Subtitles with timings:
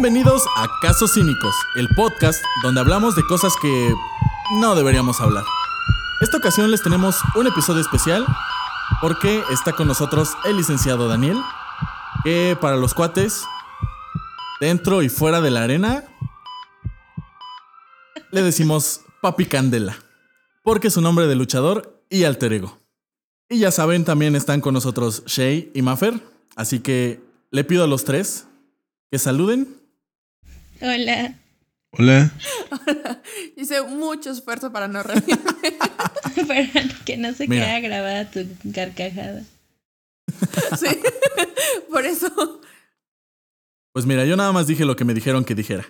[0.00, 3.92] Bienvenidos a Casos Cínicos, el podcast donde hablamos de cosas que
[4.60, 5.42] no deberíamos hablar.
[6.20, 8.24] Esta ocasión les tenemos un episodio especial
[9.00, 11.36] porque está con nosotros el licenciado Daniel,
[12.22, 13.44] que para los cuates,
[14.60, 16.04] dentro y fuera de la arena,
[18.30, 19.96] le decimos Papi Candela,
[20.62, 22.78] porque es su nombre de luchador y alter ego.
[23.48, 26.22] Y ya saben, también están con nosotros Shay y Maffer,
[26.54, 27.20] así que
[27.50, 28.46] le pido a los tres
[29.10, 29.77] que saluden.
[30.80, 31.34] Hola.
[31.92, 32.32] Hola.
[33.56, 35.36] Hice mucho esfuerzo para no reírme.
[36.46, 36.66] para
[37.04, 37.64] que no se Mira.
[37.66, 39.42] quede grabada tu carcajada.
[40.78, 40.86] sí.
[41.90, 42.60] Por eso.
[43.92, 45.86] Pues mira, yo nada más dije lo que me dijeron que dijera.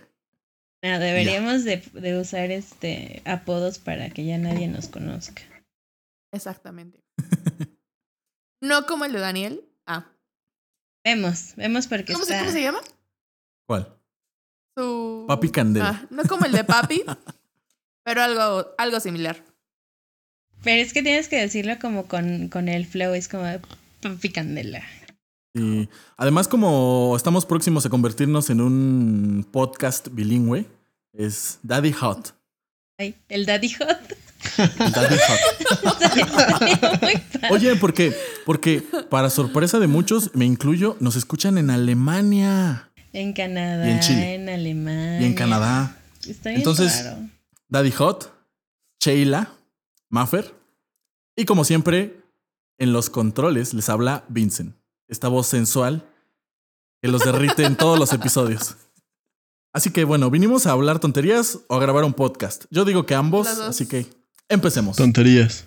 [0.82, 5.42] No, deberíamos de, de usar este apodos para que ya nadie nos conozca.
[6.32, 7.02] Exactamente.
[8.62, 9.64] No como el de Daniel.
[9.86, 10.06] Ah.
[11.04, 12.44] Vemos, vemos porque ¿Cómo se, está.
[12.44, 12.80] cómo se llama?
[13.66, 13.97] ¿Cuál?
[14.78, 15.24] Su.
[15.26, 15.88] Papi Candela.
[15.88, 17.02] Ah, no como el de Papi,
[18.04, 19.42] pero algo, algo similar.
[20.62, 23.44] Pero es que tienes que decirlo como con, con el flow, es como
[24.00, 24.84] papi candela.
[25.54, 30.66] Y además, como estamos próximos a convertirnos en un podcast bilingüe,
[31.12, 32.34] es Daddy Hot.
[32.98, 33.98] Ay, el daddy hot.
[34.78, 35.38] Daddy Hot.
[37.50, 38.14] Oye, ¿por qué?
[38.46, 44.00] Porque para sorpresa de muchos, me incluyo, nos escuchan en Alemania En Canadá, Y en
[44.00, 44.34] Chile.
[44.34, 45.20] en Alemania.
[45.20, 45.96] y en Canadá.
[46.26, 47.28] Está bien Entonces- raro.
[47.68, 48.32] Daddy Hot,
[49.00, 49.52] Sheila,
[50.08, 50.54] Maffer.
[51.36, 52.20] Y como siempre,
[52.78, 54.74] en los controles les habla Vincent.
[55.08, 56.04] Esta voz sensual
[57.02, 58.76] que los derrite en todos los episodios.
[59.72, 62.64] Así que bueno, vinimos a hablar tonterías o a grabar un podcast.
[62.70, 64.06] Yo digo que ambos, así que
[64.48, 64.96] empecemos.
[64.96, 65.66] Tonterías.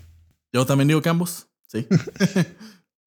[0.52, 1.86] Yo también digo que ambos, sí.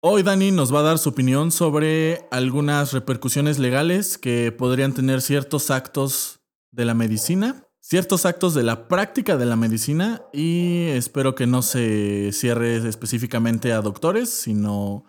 [0.08, 5.20] Hoy Dani nos va a dar su opinión sobre algunas repercusiones legales que podrían tener
[5.20, 11.34] ciertos actos de la medicina, ciertos actos de la práctica de la medicina y espero
[11.34, 15.06] que no se cierre específicamente a doctores, sino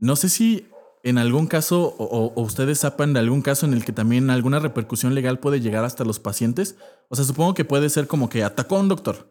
[0.00, 0.66] no sé si
[1.04, 5.14] en algún caso o, ustedes sepan de algún caso en el que también alguna repercusión
[5.14, 6.74] legal puede llegar hasta los pacientes.
[7.08, 9.30] O sea, supongo que puede ser como que atacó a un doctor.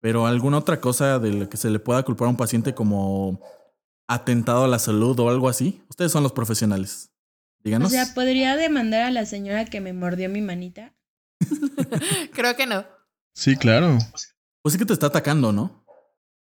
[0.00, 3.40] Pero alguna otra cosa de la que se le pueda culpar a un paciente como
[4.08, 5.82] atentado a la salud o algo así.
[5.88, 7.10] Ustedes son los profesionales.
[7.60, 7.92] O Díganos.
[7.92, 10.94] sea, ¿podría demandar a la señora que me mordió mi manita?
[12.32, 12.84] Creo que no.
[13.34, 13.98] Sí, claro.
[14.62, 15.84] pues sí que te está atacando, ¿no?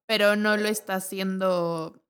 [0.06, 2.00] Pero no lo está haciendo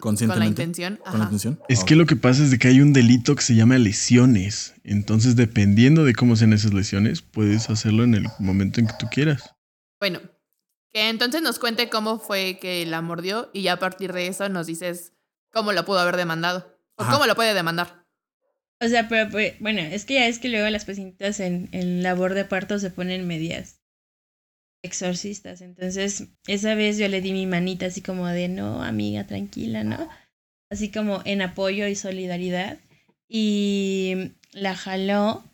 [0.00, 1.00] con la intención.
[1.04, 1.58] Con la intención.
[1.68, 1.84] Es Oh.
[1.86, 4.74] que lo que pasa es de que hay un delito que se llama lesiones.
[4.84, 9.06] Entonces, dependiendo de cómo sean esas lesiones, puedes hacerlo en el momento en que tú
[9.10, 9.54] quieras.
[9.98, 10.20] Bueno,
[10.92, 14.48] que entonces nos cuente cómo fue que la mordió y ya a partir de eso
[14.48, 15.12] nos dices
[15.52, 16.76] cómo lo pudo haber demandado.
[16.96, 17.12] O Ajá.
[17.12, 18.06] cómo lo puede demandar.
[18.80, 22.02] O sea, pero, pero, bueno, es que ya es que luego las pacientitas en, en
[22.02, 23.80] labor de parto se ponen medias
[24.82, 25.60] exorcistas.
[25.60, 30.08] Entonces, esa vez yo le di mi manita así como de, no, amiga, tranquila, ¿no?
[30.70, 32.78] Así como en apoyo y solidaridad.
[33.28, 35.44] Y la jaló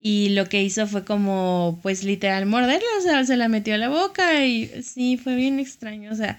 [0.00, 3.78] y lo que hizo fue como, pues literal, morderla, o sea, se la metió a
[3.78, 6.38] la boca y sí, fue bien extraño, o sea,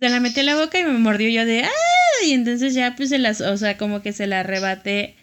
[0.00, 2.24] se la metió a la boca y me mordió yo de, ¡ah!
[2.24, 5.16] Y entonces ya pues se las, o sea, como que se la arrebaté,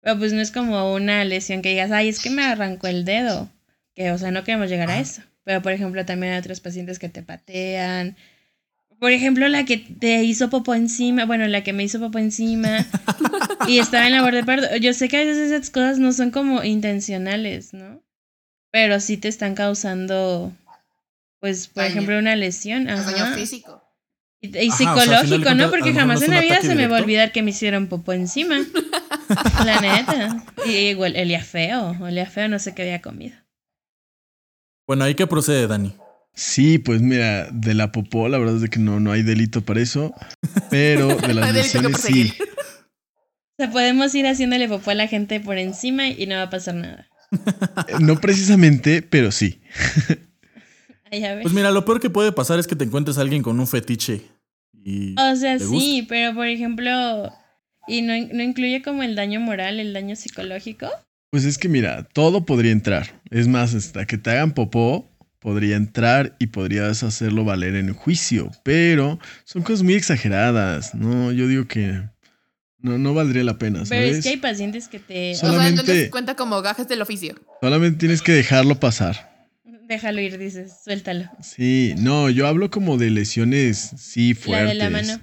[0.00, 3.04] pero pues no es como una lesión que digas, ay, es que me arrancó el
[3.04, 3.50] dedo,
[3.94, 6.98] que, o sea, no queremos llegar a eso, pero por ejemplo también hay otros pacientes
[6.98, 8.16] que te patean,
[9.00, 12.86] por ejemplo, la que te hizo popo encima, bueno, la que me hizo popo encima
[13.66, 14.76] y estaba en labor de parto.
[14.76, 18.02] Yo sé que a veces esas cosas no son como intencionales, ¿no?
[18.70, 20.52] Pero sí te están causando,
[21.40, 21.92] pues, por Daño.
[21.92, 22.84] ejemplo, una lesión.
[22.84, 23.34] Daño Ajá.
[23.34, 23.82] físico.
[24.42, 25.70] Y, y Ajá, o sea, al final de psicológico, ¿no?
[25.70, 28.58] Porque jamás en la vida se me va a olvidar que me hicieron popo encima.
[29.64, 30.44] la neta.
[30.66, 33.36] Y igual, olía feo, olía feo, no sé qué había comido.
[34.86, 35.94] Bueno, ahí que procede, Dani.
[36.34, 39.62] Sí, pues mira, de la popó, la verdad es de que no, no hay delito
[39.62, 40.14] para eso.
[40.70, 42.32] Pero de las lesiones sí.
[42.40, 42.44] O
[43.62, 46.74] sea, podemos ir haciéndole popó a la gente por encima y no va a pasar
[46.76, 47.08] nada.
[47.88, 49.60] Eh, No precisamente, pero sí.
[51.10, 51.42] Ay, a ver.
[51.42, 53.66] Pues mira, lo peor que puede pasar es que te encuentres a alguien con un
[53.66, 54.22] fetiche.
[54.72, 56.90] Y O sea, ¿Te sí, pero por ejemplo,
[57.86, 60.88] ¿y no, no incluye como el daño moral, el daño psicológico?
[61.30, 63.20] Pues es que mira, todo podría entrar.
[63.30, 65.09] Es más, hasta que te hagan popó,
[65.40, 68.50] podría entrar y podrías hacerlo valer en juicio.
[68.62, 70.94] Pero son cosas muy exageradas.
[70.94, 72.02] No, yo digo que
[72.78, 75.32] no, no valdría la pena, Pero es que hay pacientes que te...
[75.32, 77.34] O sea, Solamente- entonces cuenta como gajes del oficio.
[77.60, 79.28] Solamente tienes que dejarlo pasar.
[79.88, 81.28] Déjalo ir, dices, suéltalo.
[81.42, 84.68] Sí, no, yo hablo como de lesiones, sí, La fuertes.
[84.68, 85.20] de la mano.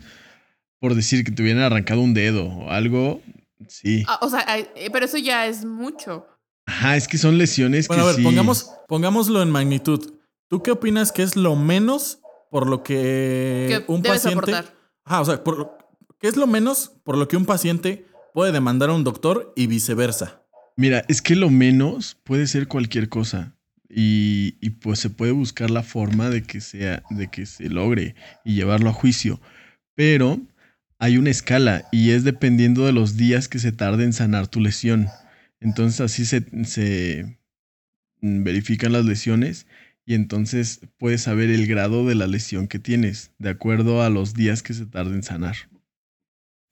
[0.80, 3.22] Por decir que te hubieran arrancado un dedo o algo,
[3.68, 4.04] Sí.
[4.08, 6.28] Ah, o sea, eh, pero eso ya es mucho.
[6.68, 8.24] Ajá, es que son lesiones Bueno, que a ver, sí.
[8.24, 10.14] pongamos, pongámoslo en magnitud.
[10.50, 12.20] ¿Tú qué opinas que es lo menos
[12.52, 14.52] por lo que que un debes paciente.
[14.52, 14.76] aportar.
[15.04, 15.78] Ajá, o sea, por
[16.20, 19.68] ¿qué es lo menos por lo que un paciente puede demandar a un doctor y
[19.68, 20.44] viceversa?
[20.76, 23.56] Mira, es que lo menos puede ser cualquier cosa.
[23.90, 28.16] Y, y, pues se puede buscar la forma de que sea, de que se logre
[28.44, 29.40] y llevarlo a juicio.
[29.96, 30.42] Pero
[31.00, 34.60] hay una escala y es dependiendo de los días que se tarde en sanar tu
[34.60, 35.08] lesión.
[35.60, 37.40] Entonces así se, se
[38.22, 39.68] mm, verifican las lesiones
[40.06, 44.34] y entonces puedes saber el grado de la lesión que tienes, de acuerdo a los
[44.34, 45.56] días que se tarde en sanar.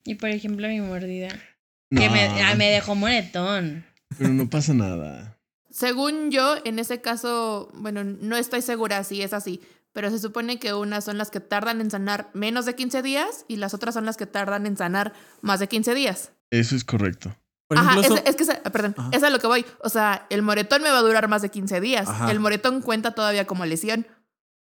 [0.04, 1.28] Y por ejemplo, mi mordida.
[1.90, 3.84] Que me, ah, me dejó moretón.
[4.16, 5.38] Pero no pasa nada.
[5.70, 9.60] Según yo, en ese caso, bueno, no estoy segura si es así,
[9.92, 13.44] pero se supone que unas son las que tardan en sanar menos de 15 días
[13.48, 15.12] y las otras son las que tardan en sanar
[15.42, 16.32] más de 15 días.
[16.50, 17.36] Eso es correcto.
[17.68, 19.10] Por Ajá, ejemplo, es, eso- es que, esa- perdón, Ajá.
[19.12, 19.64] es a lo que voy.
[19.80, 22.08] O sea, el moretón me va a durar más de 15 días.
[22.08, 22.30] Ajá.
[22.30, 24.06] El moretón cuenta todavía como lesión.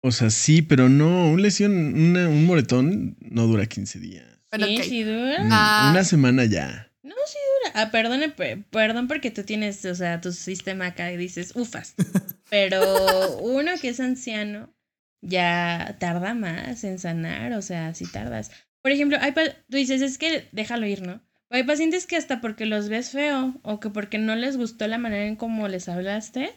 [0.02, 4.26] O sea, sí, pero no, un lesión, una- un moretón no dura 15 días.
[4.50, 5.44] Bueno, sí, sí dura.
[5.44, 5.88] Mm, Ah.
[5.92, 6.90] Una semana ya.
[7.02, 7.82] No, sí dura.
[7.82, 11.94] Ah, perdone, pe- perdón porque tú tienes, o sea, tu sistema acá y dices, ufas.
[12.50, 14.74] Pero uno que es anciano
[15.22, 18.50] ya tarda más en sanar, o sea, si tardas.
[18.82, 21.20] Por ejemplo, hay pa- tú dices, es que déjalo ir, ¿no?
[21.52, 24.98] Hay pacientes que hasta porque los ves feo o que porque no les gustó la
[24.98, 26.52] manera en cómo les hablaste,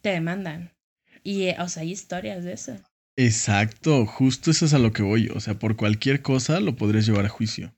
[0.00, 0.70] te demandan.
[1.24, 2.76] Y, eh, o sea, hay historias de eso.
[3.16, 5.28] Exacto, justo eso es a lo que voy.
[5.34, 7.74] O sea, por cualquier cosa lo podrías llevar a juicio.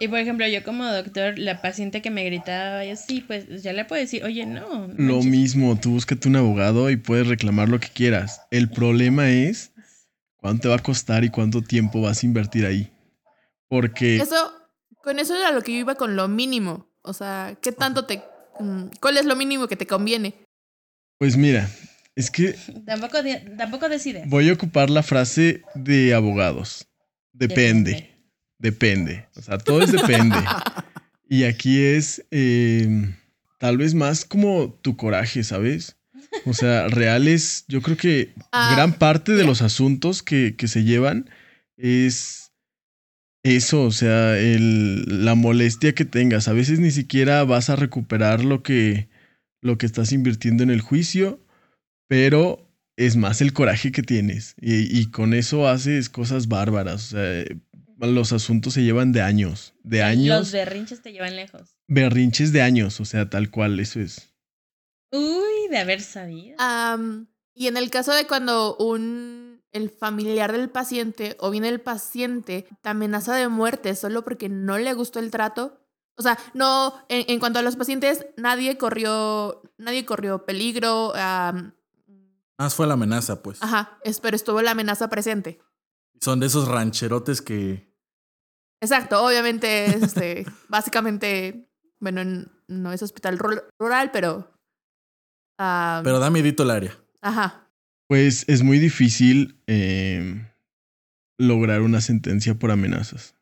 [0.00, 3.72] Y por ejemplo, yo como doctor, la paciente que me gritaba, yo sí, pues ya
[3.72, 4.88] le puedo decir, oye, no.
[4.96, 5.30] Lo manches".
[5.30, 8.42] mismo, tú búscate un abogado y puedes reclamar lo que quieras.
[8.50, 9.72] El problema es
[10.38, 12.92] cuánto te va a costar y cuánto tiempo vas a invertir ahí.
[13.68, 14.52] Porque Eso,
[15.06, 16.88] con eso era lo que yo iba con lo mínimo.
[17.02, 18.22] O sea, ¿qué tanto te...
[18.58, 20.34] mm, ¿Cuál es lo mínimo que te conviene?
[21.18, 21.70] Pues mira,
[22.16, 24.28] es que Tampoco, de- tampoco decides.
[24.28, 26.88] voy a ocupar la frase de abogados.
[27.32, 28.10] Depende.
[28.58, 29.28] Depende.
[29.36, 30.38] O sea, todo es depende.
[31.28, 33.14] y aquí es eh,
[33.58, 35.96] tal vez más como tu coraje, ¿sabes?
[36.46, 40.82] O sea, reales, yo creo que Ah, gran parte de los asuntos que, que se
[40.82, 41.30] llevan
[41.76, 42.45] es
[43.46, 46.48] eso, o sea, el- la molestia que tengas.
[46.48, 49.08] A veces ni siquiera vas a recuperar lo que,
[49.62, 51.40] lo que estás invirtiendo en el juicio,
[52.08, 54.54] pero es más el coraje que tienes.
[54.60, 57.12] Y, y con eso haces cosas bárbaras.
[57.12, 57.44] O sea,
[58.00, 59.74] los asuntos se llevan de años.
[59.82, 60.52] De Los años.
[60.52, 61.76] berrinches te llevan lejos.
[61.88, 63.00] Berrinches de años.
[63.00, 64.32] O sea, tal cual, eso es.
[65.12, 66.56] Uy, de haber sabido.
[67.54, 72.66] Y en el caso de cuando un el familiar del paciente o bien el paciente
[72.82, 75.80] te amenaza de muerte solo porque no le gustó el trato.
[76.16, 81.12] O sea, no, en, en cuanto a los pacientes, nadie corrió, nadie corrió peligro.
[81.14, 81.74] am,
[82.58, 83.62] Más fue la amenaza, pues.
[83.62, 85.60] ajá, es- pero estuvo la amenaza presente.
[86.20, 87.94] Son de esos rancherotes que.
[88.80, 91.68] Exacto, obviamente, es, este, básicamente,
[92.00, 94.50] bueno, no es hospital ru- rural, pero.
[95.58, 96.96] am, Pero da miedito el área.
[97.20, 97.65] Ajá.
[98.08, 100.44] Pues es muy difícil eh,
[101.38, 103.34] lograr una sentencia por amenazas.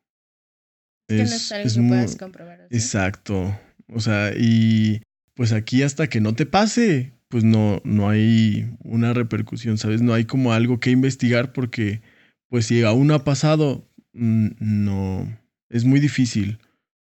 [1.08, 2.58] Es que no es algo que muy- puedas comprobar.
[2.70, 2.76] ¿sí?
[2.76, 3.58] Exacto.
[3.92, 5.02] O sea, y
[5.34, 10.00] pues aquí hasta que no te pase, pues no, no hay una repercusión, ¿sabes?
[10.00, 12.00] No hay como algo que investigar porque,
[12.48, 16.58] pues si aún no ha pasado, no, es muy difícil.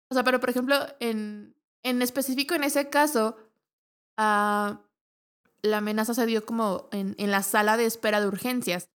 [0.10, 3.38] O sea, pero por ejemplo, en, en específico en ese caso,
[4.18, 4.82] ah,
[5.66, 8.90] la amenaza se dio como en, en la sala de espera de urgencias.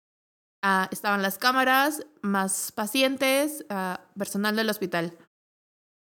[0.62, 5.18] Ah, estaban las cámaras, más pacientes, ah, personal del hospital.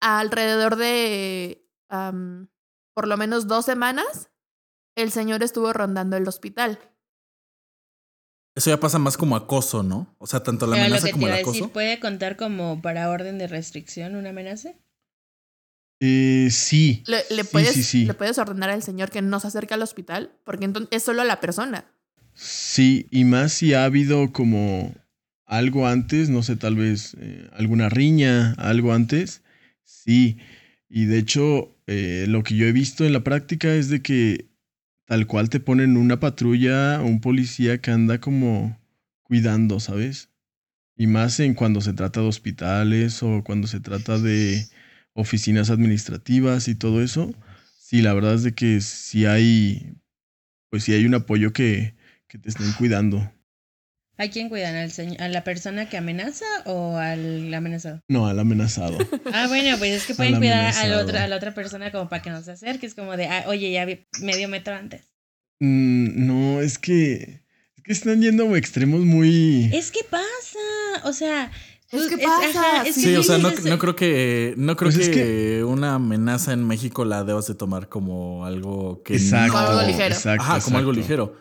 [0.01, 1.59] Alrededor de
[2.95, 4.31] por lo menos dos semanas,
[4.95, 6.79] el señor estuvo rondando el hospital.
[8.55, 10.15] Eso ya pasa más como acoso, ¿no?
[10.19, 11.57] O sea, tanto la Pero lo amenaza te como el iba a acoso.
[11.57, 14.73] decir, ¿puede contar como para orden de restricción una amenaza?
[16.05, 17.01] Eh, sí.
[17.07, 18.05] Le, le Sí, puedes, sí, sí.
[18.05, 21.23] le puedes ordenar al señor que no se acerque al hospital, porque entonces es solo
[21.23, 21.85] la persona.
[22.33, 24.93] Sí, y más si ha habido como
[25.45, 29.43] algo antes, no sé, tal vez eh, alguna riña, algo antes.
[29.85, 30.37] Sí,
[30.89, 34.49] y de hecho eh, lo que yo he visto en la práctica es de que
[35.05, 38.77] tal cual te ponen una patrulla, un policía que anda como
[39.21, 40.29] cuidando, ¿sabes?
[40.97, 44.65] Y más en cuando se trata de hospitales o cuando se trata de
[45.13, 47.33] oficinas administrativas y todo eso.
[47.77, 49.93] Sí, la verdad es de que sí hay,
[50.69, 51.95] pues sí hay un apoyo que,
[52.27, 53.31] que te estén cuidando.
[54.17, 54.75] ¿A quién cuidan?
[54.75, 57.99] ¿Al señor, ¿A la persona que amenaza o al amenazado?
[58.07, 58.97] No, al amenazado.
[59.33, 61.03] Ah, bueno, pues es que pueden Al cuidar al amenazado.
[61.03, 62.85] otro, a la otra persona como para que no se acerque.
[62.85, 65.11] Es como de, ah, oye, ya vi medio metro antes.
[65.59, 67.41] Mm, no, es que.
[67.75, 69.69] Es que están yendo a extremos muy.
[69.73, 71.51] Es que pasa, o sea...
[71.93, 73.01] Es tú- que pasa, es sí.
[73.01, 76.65] Sí, o sea, no, no creo que no creo Pues es que, una amenaza en
[76.67, 79.53] México la debas de tomar como algo que Exacto.
[79.53, 79.53] no.
[79.53, 80.15] Como algo ligero.
[80.15, 81.35] Exacto, Ajá, como algo ligero.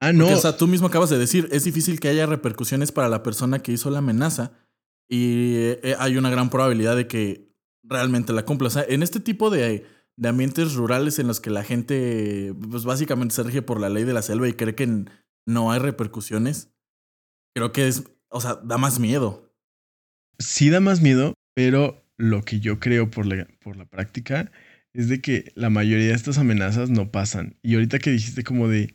[0.00, 0.24] Ah, no.
[0.24, 3.22] Porque, o sea, tú mismo acabas de decir, es difícil que haya repercusiones para la
[3.22, 4.52] persona que hizo la amenaza
[5.08, 7.52] y eh, hay una gran probabilidad de que
[7.82, 8.68] realmente la cumpla.
[8.68, 9.84] O sea, en este tipo de,
[10.16, 14.04] de ambientes rurales en los que la gente, pues básicamente se rige por la ley
[14.04, 15.04] de la selva y cree que
[15.46, 16.70] no hay repercusiones,
[17.54, 19.49] creo que es, o sea, da más miedo.
[20.40, 24.50] Sí da más miedo, pero lo que yo creo por la, por la práctica
[24.92, 27.54] es de que la mayoría de estas amenazas no pasan.
[27.62, 28.92] Y ahorita que dijiste como de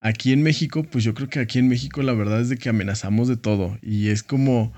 [0.00, 2.68] aquí en México, pues yo creo que aquí en México la verdad es de que
[2.68, 3.78] amenazamos de todo.
[3.80, 4.74] Y es como,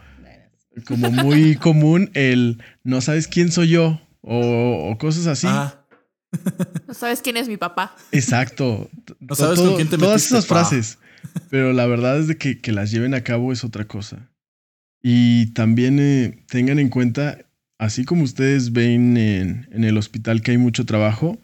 [0.87, 5.47] como muy común el no sabes quién soy yo o, o cosas así.
[5.51, 5.85] Ah,
[6.87, 7.97] No sabes quién es mi papá.
[8.13, 8.89] Exacto.
[9.21, 10.55] No sabes Todo- con quién te Todas metiste, esas pa.
[10.65, 10.99] frases.
[11.51, 14.31] Pero la verdad es de que, que las lleven a cabo es otra cosa.
[15.07, 17.45] Y también eh, tengan en cuenta,
[17.79, 21.39] así como ustedes ven en, en el hospital que hay mucho trabajo,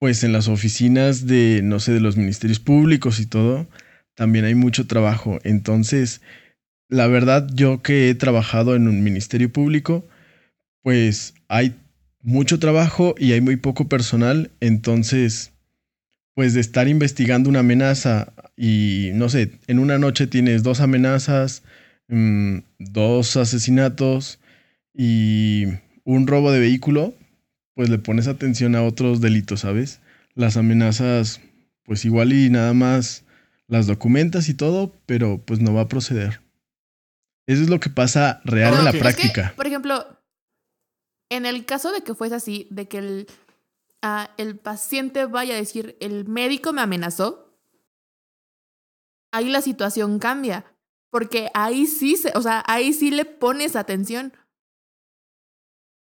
[0.00, 3.68] pues en las oficinas de, no sé, de los ministerios públicos y todo,
[4.16, 5.38] también hay mucho trabajo.
[5.44, 6.20] Entonces,
[6.88, 10.04] la verdad, yo que he trabajado en un ministerio público,
[10.82, 11.76] pues hay
[12.20, 14.50] mucho trabajo y hay muy poco personal.
[14.58, 15.52] Entonces,
[16.34, 21.62] pues de estar investigando una amenaza y, no sé, en una noche tienes dos amenazas,
[22.08, 24.38] mm, dos asesinatos
[24.94, 25.64] y
[26.04, 27.14] un robo de vehículo,
[27.74, 30.00] pues le pones atención a otros delitos, ¿sabes?
[30.34, 31.40] Las amenazas,
[31.84, 33.24] pues igual y nada más
[33.68, 36.40] las documentas y todo, pero pues no va a proceder.
[37.46, 38.94] Eso es lo que pasa real en la Ok.
[38.96, 39.52] es que, práctica.
[39.56, 40.18] por ejemplo,
[41.30, 43.26] en el caso de que fuese así, de que el,
[44.02, 47.54] ah, el paciente vaya a decir, el médico me amenazó,
[49.32, 50.64] ahí la situación cambia.
[51.10, 54.32] Porque ahí sí, se, o sea, ahí sí le pones atención.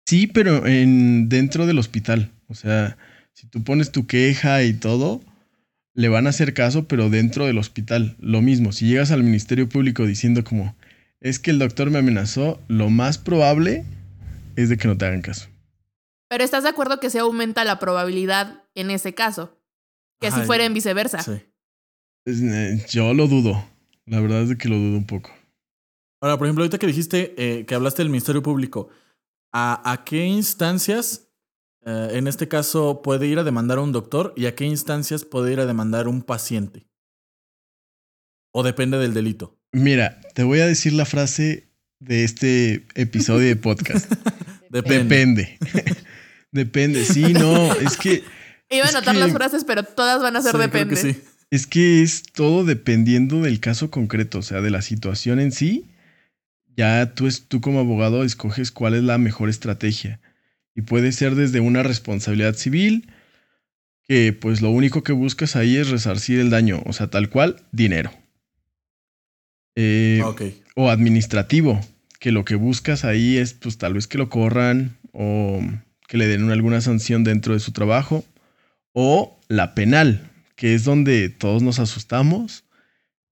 [0.06, 2.30] Sí, pero en dentro del hospital.
[2.48, 2.98] O sea,
[3.32, 5.22] si tú pones tu queja y todo,
[5.94, 8.16] le van a hacer caso, pero dentro del hospital.
[8.18, 10.76] Lo mismo, si llegas al Ministerio Público diciendo como,
[11.20, 13.84] es que el doctor me amenazó, lo más probable
[14.56, 15.48] es de que no te hagan caso.
[16.28, 19.58] Pero ¿estás de acuerdo que se aumenta la probabilidad en ese caso?
[20.20, 21.22] Que Ajá, si fuera en viceversa.
[21.22, 21.42] sí.
[22.24, 23.71] Eh, Yo lo dudo.
[24.12, 25.30] La verdad es de que lo dudo un poco.
[26.20, 28.90] Ahora, por ejemplo, ahorita que dijiste eh, que hablaste del Ministerio Público,
[29.54, 31.28] ¿a, a qué instancias,
[31.86, 35.24] eh, en este caso, puede ir a demandar a un doctor y a qué instancias
[35.24, 36.86] puede ir a demandar un paciente?
[38.52, 39.58] ¿O depende del delito?
[39.72, 44.12] Mira, te voy a decir la frase de este episodio de podcast.
[44.68, 45.58] Depende.
[45.58, 45.58] Depende.
[46.52, 47.04] Depende.
[47.06, 48.22] Sí, no, es que...
[48.68, 50.94] Iba a anotar que- las frases, pero todas van a ser Sí, creo depende.
[50.94, 51.22] que sí.
[51.52, 55.84] Es que es todo dependiendo del caso concreto, o sea, de la situación en sí.
[56.78, 60.18] Ya tú, es, tú como abogado escoges cuál es la mejor estrategia.
[60.74, 63.06] Y puede ser desde una responsabilidad civil,
[64.08, 67.56] que pues lo único que buscas ahí es resarcir el daño, o sea, tal cual,
[67.70, 68.10] dinero.
[69.76, 70.22] Eh,
[70.74, 71.78] o administrativo,
[72.18, 75.60] que lo que buscas ahí es pues tal vez que lo corran o
[76.08, 78.24] que le den alguna sanción dentro de su trabajo,
[78.94, 80.31] o la penal,
[80.62, 82.62] que es donde todos nos asustamos,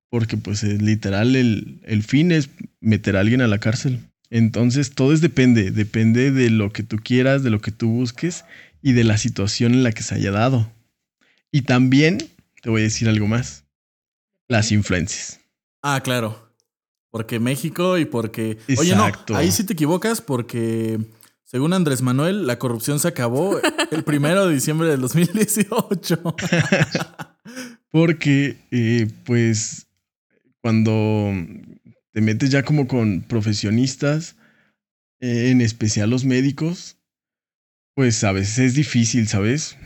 [0.08, 4.00] porque pues es literal el, el fin es meter a alguien a la cárcel.
[4.30, 8.44] Entonces todo es depende, depende de lo que tú quieras, de lo que tú busques
[8.82, 10.72] y de la situación en la que se haya dado.
[11.52, 12.18] Y también
[12.62, 13.62] te voy a decir algo más,
[14.48, 15.38] las influencias.
[15.82, 16.52] Ah, claro.
[17.12, 18.58] Porque México y porque...
[18.76, 20.98] Oye, no, ahí sí te equivocas porque,
[21.50, 23.58] según Andrés Manuel, la corrupción se acabó
[23.90, 26.22] el primero de diciembre del 2018.
[27.90, 29.88] Porque, eh, pues,
[30.60, 31.32] cuando
[32.12, 34.36] te metes ya como con profesionistas,
[35.18, 36.98] eh, en especial los médicos,
[37.96, 39.76] pues a veces es difícil, ¿sabes?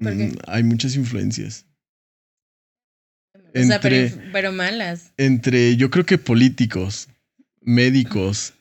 [0.00, 0.28] ¿Por qué?
[0.28, 1.66] Mm, Hay muchas influencias.
[3.34, 5.12] O sea, pero, Entre- pero malas.
[5.18, 7.08] Entre, yo creo que políticos,
[7.60, 8.54] médicos,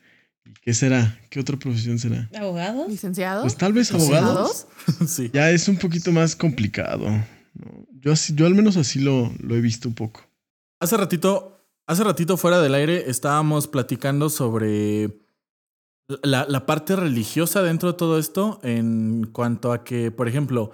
[0.62, 1.20] ¿qué será?
[1.30, 2.30] ¿Qué otra profesión será?
[2.38, 2.89] ¿Abogados?
[2.89, 3.44] ¿Licenciados?
[3.44, 4.68] Pues tal vez abogados.
[5.08, 5.30] sí.
[5.34, 7.10] Ya es un poquito más complicado.
[7.10, 7.25] ¿no?
[8.00, 10.22] Yo, así, yo al menos así lo, lo he visto un poco.
[10.80, 15.20] Hace ratito, hace ratito fuera del aire estábamos platicando sobre
[16.24, 20.72] la, la parte religiosa dentro de todo esto en cuanto a que, por ejemplo,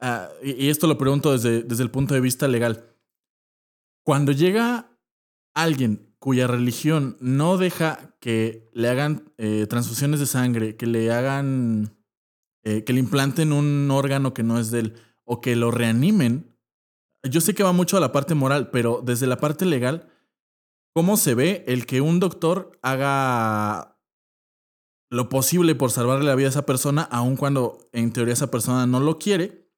[0.00, 2.84] ah, y, y esto lo pregunto desde, desde el punto de vista legal.
[4.04, 4.90] Cuando llega
[5.54, 11.98] alguien cuya religión no deja que le hagan eh, transfusiones de sangre, que le hagan,
[12.62, 16.50] eh, que le implanten un órgano que no es de él, o que lo reanimen,
[17.22, 20.10] yo sé que va mucho a la parte moral, pero desde la parte legal,
[20.94, 23.98] ¿cómo se ve el que un doctor haga
[25.10, 28.86] lo posible por salvarle la vida a esa persona, aun cuando en teoría esa persona
[28.86, 29.70] no lo quiere?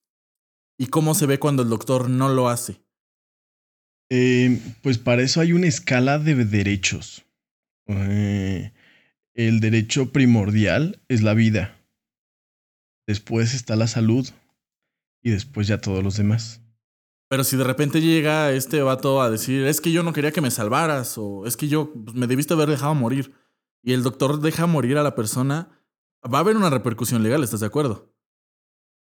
[0.79, 2.83] ¿Y cómo se ve cuando el doctor no lo hace?
[4.15, 7.25] Eh, pues para eso hay una escala de derechos.
[7.87, 8.71] Eh,
[9.33, 11.79] el derecho primordial es la vida.
[13.07, 14.29] Después está la salud.
[15.23, 16.61] Y después ya todos los demás.
[17.31, 20.43] Pero si de repente llega este vato a decir, es que yo no quería que
[20.43, 23.33] me salvaras, o es que yo pues, me debiste haber dejado morir,
[23.83, 25.71] y el doctor deja morir a la persona,
[26.23, 28.12] va a haber una repercusión legal, ¿estás de acuerdo?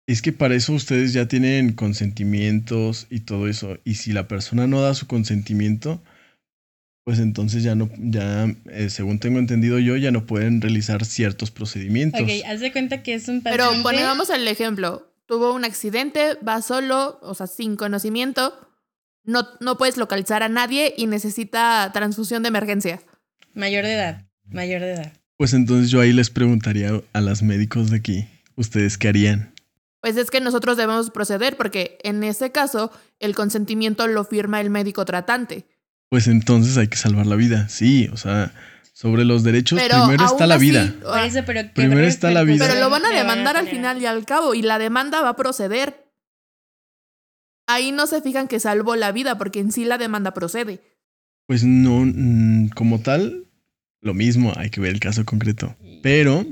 [0.08, 3.76] Es que para eso ustedes ya tienen consentimientos y todo eso.
[3.84, 6.02] Y si la persona no da su consentimiento,
[7.04, 11.50] pues entonces ya no, ya, eh, según tengo entendido yo, ya no pueden realizar ciertos
[11.50, 12.22] procedimientos.
[12.22, 13.66] Ok, haz de cuenta que es un paciente.
[13.70, 15.12] Pero pongamos el ejemplo.
[15.26, 18.54] Tuvo un accidente, va solo, o sea, sin conocimiento.
[19.24, 23.02] No, no puedes localizar a nadie y necesita transfusión de emergencia.
[23.52, 24.26] Mayor de edad.
[24.46, 25.12] Mayor de edad.
[25.36, 29.52] Pues entonces yo ahí les preguntaría a las médicos de aquí, ¿ustedes qué harían?
[30.00, 34.71] Pues es que nosotros debemos proceder porque en ese caso el consentimiento lo firma el
[34.71, 35.67] médico tratante.
[36.09, 38.52] Pues entonces hay que salvar la vida, sí, o sea,
[38.93, 40.95] sobre los derechos Pero primero está la así, vida.
[41.25, 42.67] eso, pero ¿qué Primero está la vida.
[42.67, 45.37] Pero lo van a demandar al final y al cabo y la demanda va a
[45.37, 46.09] proceder.
[47.67, 50.81] Ahí no se fijan que salvó la vida porque en sí la demanda procede.
[51.47, 53.45] Pues no, mm, como tal,
[54.00, 55.76] lo mismo, hay que ver el caso concreto.
[56.02, 56.47] Pero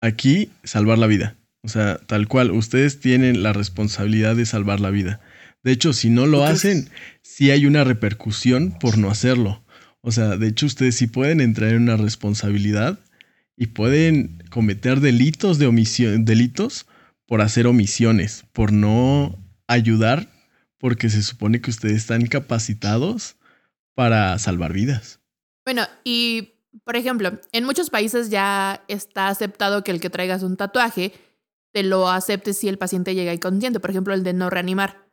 [0.00, 1.36] aquí salvar la vida.
[1.64, 5.20] O sea, tal cual, ustedes tienen la responsabilidad de salvar la vida.
[5.62, 6.90] De hecho, si no lo hacen,
[7.22, 9.64] sí hay una repercusión por no hacerlo.
[10.02, 12.98] O sea, de hecho, ustedes sí pueden entrar en una responsabilidad
[13.56, 16.86] y pueden cometer delitos de omisión, delitos
[17.26, 20.28] por hacer omisiones, por no ayudar,
[20.76, 23.36] porque se supone que ustedes están capacitados
[23.94, 25.20] para salvar vidas.
[25.64, 26.50] Bueno, y
[26.84, 31.12] por ejemplo, en muchos países ya está aceptado que el que traigas un tatuaje
[31.74, 35.08] te lo acepte si el paciente llega inconsciente, por ejemplo, el de no reanimar.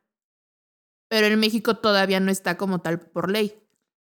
[1.09, 3.59] Pero en México todavía no está como tal por ley.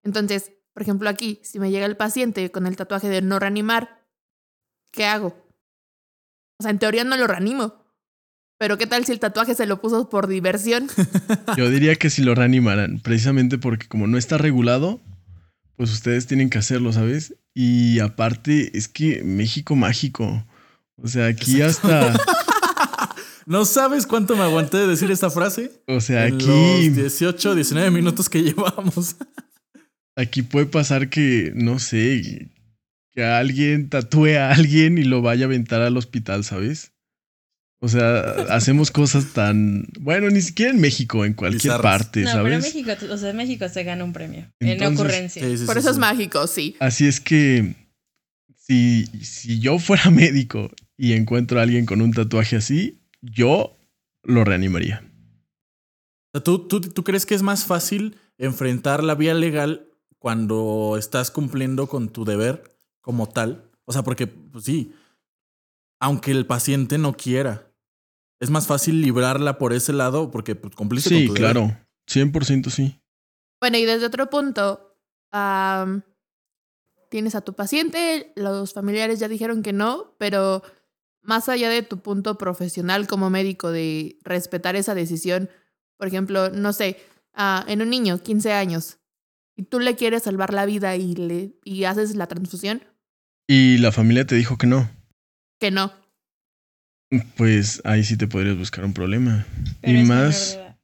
[0.02, 4.04] Entonces, por ejemplo, aquí, si me llega el paciente con el tatuaje de no reanimar,
[4.90, 5.28] ¿qué hago?
[6.58, 7.84] O sea, en teoría no lo reanimo.
[8.58, 10.88] Pero ¿qué tal si el tatuaje se lo puso por diversión?
[11.56, 15.00] Yo diría que si lo reanimaran, precisamente porque como no está regulado,
[15.76, 17.36] pues ustedes tienen que hacerlo, ¿sabes?
[17.54, 20.44] Y aparte, es que México mágico.
[20.96, 22.14] O sea, aquí hasta.
[23.46, 25.72] ¿No sabes cuánto me aguanté de decir esta frase?
[25.88, 26.46] O sea, En aquí.
[26.46, 29.16] los 18, 19 minutos que llevamos.
[30.14, 32.50] Aquí puede pasar que, no sé,
[33.12, 36.92] que alguien tatúe a alguien y lo vaya a aventar al hospital, ¿sabes?
[37.80, 39.88] O sea, hacemos cosas tan.
[39.98, 41.80] Bueno, ni siquiera en México, en cualquier Bizarras.
[42.02, 42.74] parte, No, pero ¿sabes?
[42.74, 44.52] México, o sea, México se gana un premio.
[44.60, 45.42] en ocurrencia.
[45.42, 46.00] Sí, sí, Por sí, eso es sí.
[46.00, 46.76] mágico, sí.
[46.78, 47.74] Así es que
[48.54, 50.70] si, si yo fuera médico
[51.02, 53.76] y encuentro a alguien con un tatuaje así, yo
[54.22, 55.02] lo reanimaría.
[56.44, 59.88] ¿Tú, tú, tú crees que es más fácil enfrentar la vía legal
[60.20, 63.68] cuando estás cumpliendo con tu deber como tal?
[63.84, 64.92] O sea, porque, pues sí,
[66.00, 67.68] aunque el paciente no quiera,
[68.40, 71.52] es más fácil librarla por ese lado porque pues, cumpliste Sí, con tu deber.
[71.52, 71.78] claro.
[72.08, 73.02] 100% sí.
[73.60, 74.96] Bueno, y desde otro punto,
[77.10, 80.62] tienes a tu paciente, los familiares ya dijeron que no, pero
[81.22, 85.50] más allá de tu punto profesional como médico de respetar esa decisión,
[85.96, 86.98] por ejemplo, no sé,
[87.34, 88.98] ah, en un niño, 15 años,
[89.56, 92.82] y tú le quieres salvar la vida y, le, y haces la transfusión,
[93.46, 94.90] Y la familia te dijo que no.
[95.60, 95.92] que no.
[97.36, 99.46] Pues ahí sí te podrías buscar un problema.
[99.82, 100.54] Pero y más.
[100.54, 100.78] edad.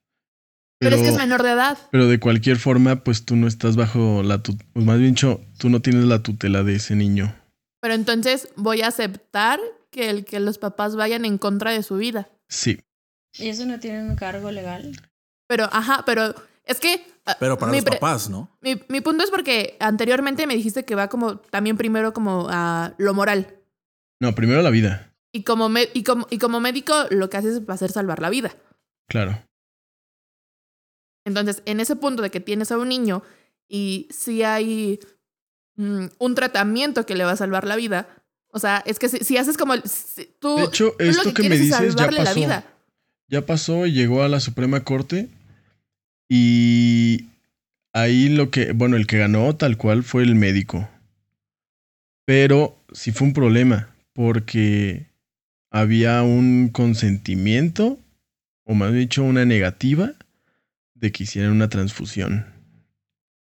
[0.81, 1.79] Pero, es que es menor de edad.
[1.91, 4.71] pero de cualquier forma, pues tú no estás bajo la tutela.
[4.75, 7.35] Pues más bien dicho, tú no tienes la tutela de ese niño.
[7.81, 9.59] Pero entonces voy a aceptar
[9.91, 12.29] que el que los papás vayan en contra de su vida.
[12.49, 12.81] Sí.
[13.35, 14.93] ¿Y eso no tiene un cargo legal?
[15.47, 17.07] Pero, ajá, pero es que...
[17.27, 18.51] ah, Pero para mi los papás, ¿no?
[18.61, 22.95] Mi, mi punto es porque anteriormente me dijiste que va como también primero como a
[22.99, 23.57] lo moral.
[24.21, 25.15] No, primero la vida.
[25.33, 28.31] Y como, me- y, como, y como médico lo que haces es hacer salvar la
[28.31, 28.55] vida.
[29.09, 29.43] Claro.
[31.25, 33.23] Entonces, en ese punto de que tienes a un niño
[33.69, 34.99] y si hay
[35.77, 38.09] mm, un tratamiento que le va a salvar la vida,
[38.51, 39.75] o sea, es que si, si haces como...
[39.75, 42.41] el- si- tú, De hecho, tú lo esto que me dices ya salvarle la pasó.
[42.41, 42.65] vida.
[43.29, 45.29] Ya pasó y llegó a la Suprema Corte.
[46.29, 47.27] Y
[47.93, 50.89] ahí lo que, bueno, el que ganó tal cual fue el médico.
[52.27, 55.07] Pero sí fue un problema, porque
[55.71, 57.99] había un consentimiento,
[58.65, 60.13] o más dicho, una negativa
[60.95, 62.47] de que hicieran una transfusión.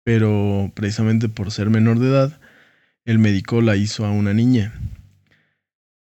[0.04, 2.40] Pero precisamente por ser menor de edad,
[3.04, 4.74] el médico la hizo a una niña.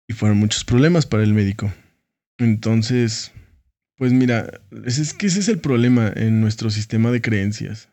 [0.07, 1.72] Y fueron muchos problemas para el médico.
[2.38, 3.33] Entonces,
[3.96, 7.88] pues mira, es que ese es el problema en nuestro sistema de creencias.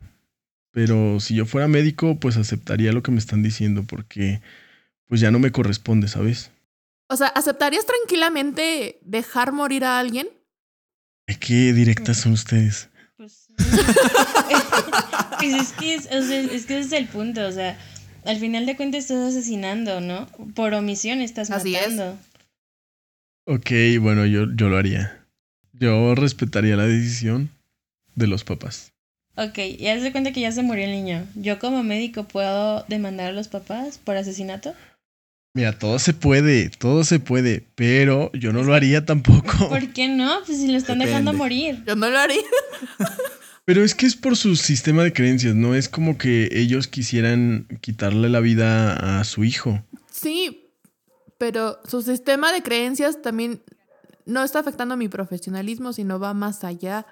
[0.72, 4.42] Pero si yo fuera médico, pues aceptaría lo que me están diciendo porque
[5.08, 6.52] pues ya no me corresponde, ¿sabes?
[7.08, 10.28] O sea, ¿aceptarías tranquilamente dejar morir a alguien?
[11.40, 12.90] ¿Qué directas son ustedes?
[13.18, 13.68] Pues, pues
[15.42, 17.80] es, que es, es que ese es el punto, o sea,
[18.26, 20.28] al final de cuentas estás asesinando, ¿no?
[20.56, 22.18] Por omisión estás Así matando.
[23.46, 25.26] Ok, bueno, yo, yo lo haría.
[25.74, 27.50] Yo respetaría la decisión
[28.16, 28.92] de los papás.
[29.38, 31.28] Ok, y haz de cuenta que ya se murió el niño.
[31.36, 34.74] ¿Yo como médico puedo demandar a los papás por asesinato?
[35.54, 39.70] Mira, todo se puede, todo se puede, pero yo no lo haría tampoco.
[39.70, 40.40] ¿Por qué no?
[40.46, 41.84] Pues si lo están dejando morir.
[41.86, 42.42] Yo no lo haría.
[43.66, 47.68] Pero es que es por su sistema de creencias, no es como que ellos quisieran
[47.82, 49.84] quitarle la vida a su hijo.
[50.12, 50.72] Sí,
[51.40, 53.64] pero su sistema de creencias también
[54.26, 57.08] no está afectando mi profesionalismo, sino va más allá.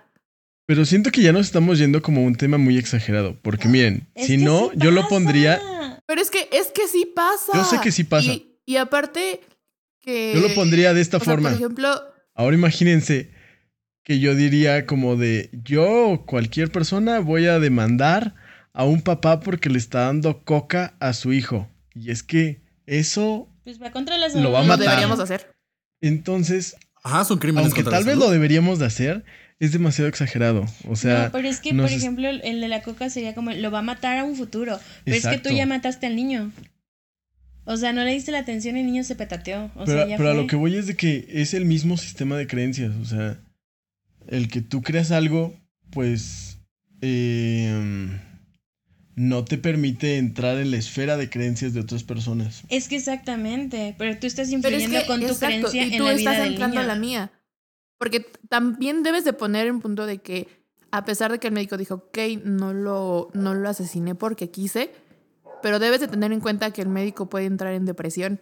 [0.68, 4.38] Pero siento que ya nos estamos yendo como un tema muy exagerado, porque miren, si
[4.38, 5.60] no, yo lo pondría...
[6.06, 7.52] Pero es que, es que sí pasa.
[7.54, 8.32] Yo sé que sí pasa.
[8.66, 9.42] Y, aparte
[10.02, 10.34] que...
[10.36, 11.50] Yo lo pondría de esta forma.
[11.50, 11.90] por ejemplo...
[12.36, 13.32] Ahora imagínense,
[14.04, 18.36] que yo diría como de yo, cualquier persona, voy a demandar
[18.74, 21.70] a un papá porque le está dando coca a su hijo.
[21.96, 24.88] Y es que eso pues va contra las lo va a matar.
[24.88, 25.54] deberíamos hacer.
[26.02, 29.24] Entonces, Ajá, son crímenes aunque tal vez lo deberíamos de hacer,
[29.60, 30.66] es demasiado exagerado.
[30.90, 33.72] O sea, no, pero es que, por ejemplo, el de la coca sería como lo
[33.72, 34.80] va a matar a un futuro.
[35.06, 36.52] Pero es que tú ya mataste al niño.
[37.66, 39.66] O sea, no le diste la atención y el niño se petateó.
[39.76, 41.96] O pero, sea, ya pero a lo que voy es de que es el mismo
[41.96, 42.92] sistema de creencias.
[43.02, 43.40] O sea,
[44.28, 45.54] el que tú creas algo,
[45.92, 46.60] pues
[47.02, 48.10] eh,
[49.16, 52.64] no te permite entrar en la esfera de creencias de otras personas.
[52.70, 56.38] Es que exactamente, pero tú estás influyendo con tu creencia y en la vida estás
[56.38, 56.92] del entrando niño.
[56.92, 57.32] a la mía.
[57.98, 60.48] Porque también debes de poner en punto de que
[60.92, 64.92] a pesar de que el médico dijo, ok, no lo, no lo asesiné porque quise,
[65.62, 68.40] pero debes de tener en cuenta que el médico puede entrar en depresión.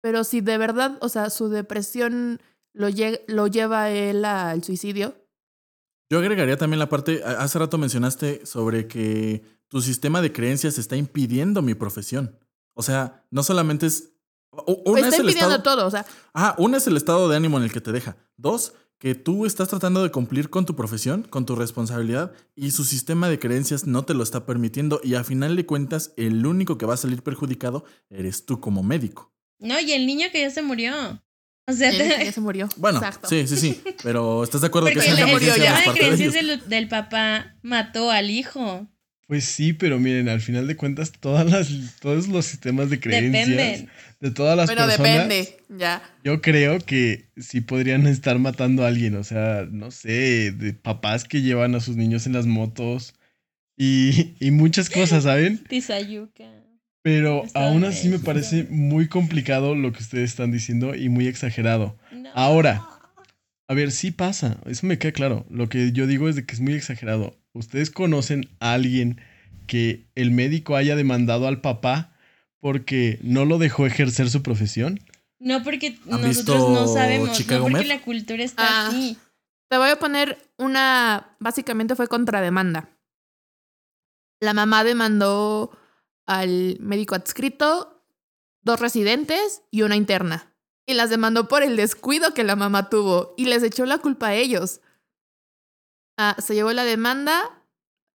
[0.00, 2.40] Pero si de verdad, o sea, su depresión
[2.72, 2.88] lo,
[3.26, 5.14] lo lleva él al suicidio.
[6.10, 10.96] Yo agregaría también la parte, hace rato mencionaste sobre que tu sistema de creencias está
[10.96, 12.38] impidiendo mi profesión.
[12.74, 14.10] O sea, no solamente es...
[14.84, 16.04] Una está es impidiendo estado, todo, o sea...
[16.34, 18.18] Ah, una es el estado de ánimo en el que te deja.
[18.36, 22.84] Dos, que tú estás tratando de cumplir con tu profesión, con tu responsabilidad, y su
[22.84, 26.76] sistema de creencias no te lo está permitiendo, y a final de cuentas, el único
[26.76, 29.32] que va a salir perjudicado eres tú como médico.
[29.58, 30.92] No, y el niño que ya se murió.
[31.66, 32.24] O sea, te...
[32.24, 32.68] ya se murió.
[32.76, 33.28] Bueno, Exacto.
[33.28, 33.80] sí, sí, sí.
[34.02, 36.42] Pero ¿estás de acuerdo Porque que el, es el creencia sistema de parte creencias de
[36.42, 38.88] del, del papá mató al hijo.
[39.28, 41.68] Pues sí, pero miren, al final de cuentas, todas las,
[42.00, 43.88] todos los sistemas de creencias Dependen.
[44.20, 45.28] de todas las Pero personas.
[45.28, 46.02] depende, ya.
[46.22, 49.14] Yo creo que sí podrían estar matando a alguien.
[49.16, 53.14] O sea, no sé, de papás que llevan a sus niños en las motos
[53.76, 55.64] y, y muchas cosas, ¿saben?
[55.68, 56.61] Tizayuca.
[57.02, 61.26] Pero Está aún así me parece muy complicado lo que ustedes están diciendo y muy
[61.26, 61.96] exagerado.
[62.12, 62.30] No.
[62.34, 62.86] Ahora,
[63.68, 65.44] a ver, sí pasa, eso me queda claro.
[65.50, 67.36] Lo que yo digo es de que es muy exagerado.
[67.54, 69.20] ¿Ustedes conocen a alguien
[69.66, 72.12] que el médico haya demandado al papá
[72.60, 75.00] porque no lo dejó ejercer su profesión?
[75.40, 77.36] No, porque ¿Han nosotros no sabemos.
[77.36, 77.96] Chicago no, porque Med?
[77.96, 78.88] la cultura está Ah.
[78.88, 79.16] así.
[79.68, 81.34] Te voy a poner una.
[81.40, 82.90] Básicamente fue contrademanda.
[84.40, 85.76] La mamá demandó
[86.26, 88.04] al médico adscrito,
[88.62, 90.54] dos residentes y una interna.
[90.86, 94.28] Y las demandó por el descuido que la mamá tuvo y les echó la culpa
[94.28, 94.80] a ellos.
[96.16, 97.62] Ah, se llevó la demanda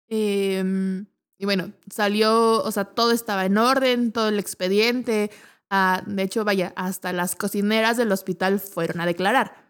[0.09, 1.05] eh,
[1.39, 5.31] y bueno, salió, o sea, todo estaba en orden, todo el expediente.
[5.71, 9.67] Ah, de hecho, vaya, hasta las cocineras del hospital fueron a declarar.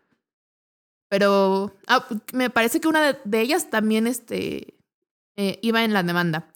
[1.09, 4.75] Pero ah, me parece que una de, de ellas también este,
[5.37, 6.53] eh, iba en la demanda.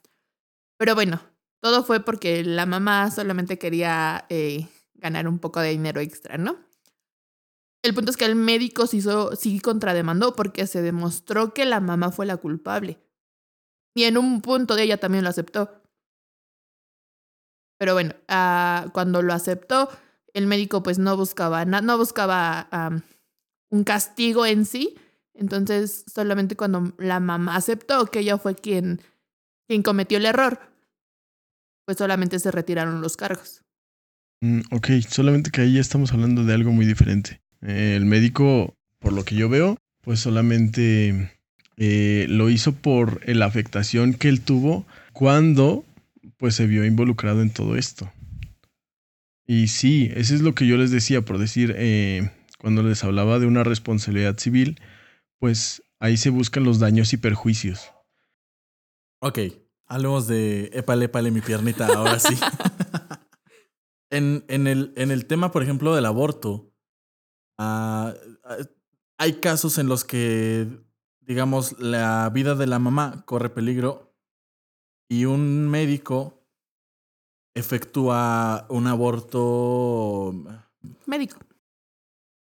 [0.79, 1.21] Pero bueno,
[1.61, 6.59] todo fue porque la mamá solamente quería eh, ganar un poco de dinero extra, ¿no?
[7.83, 11.81] El punto es que el médico se hizo, sí contrademandó porque se demostró que la
[11.81, 12.99] mamá fue la culpable.
[13.95, 15.83] Y en un punto de ella también lo aceptó.
[17.79, 19.89] Pero bueno, ah, cuando lo aceptó,
[20.35, 22.69] el médico pues no buscaba, no buscaba
[23.71, 24.99] un castigo en sí.
[25.33, 29.01] Entonces, solamente cuando la mamá aceptó que ella fue quien,
[29.67, 30.61] quien cometió el error,
[31.91, 33.65] pues solamente se retiraron los cargos.
[34.43, 37.41] Mm, ok, solamente que ahí ya estamos hablando de algo muy diferente.
[37.63, 41.33] Eh, el médico, por lo que yo veo, pues solamente
[41.79, 45.85] eh, lo hizo por la afectación que él tuvo cuando
[46.37, 48.13] pues se vio involucrado en todo esto.
[49.45, 53.41] Y sí, eso es lo que yo les decía, por decir, eh, cuando les hablaba
[53.41, 54.79] de una responsabilidad civil,
[55.41, 57.91] pues ahí se buscan los daños y perjuicios.
[59.19, 59.41] Ok,
[59.91, 62.35] hablemos de épale, épale mi piernita, ahora sí.
[64.11, 66.73] en, en, el, en el tema, por ejemplo, del aborto,
[67.59, 68.57] ah, ah,
[69.19, 70.69] hay casos en los que,
[71.21, 74.15] digamos, la vida de la mamá corre peligro
[75.09, 76.47] y un médico
[77.55, 80.33] efectúa un aborto...
[81.05, 81.37] Médico.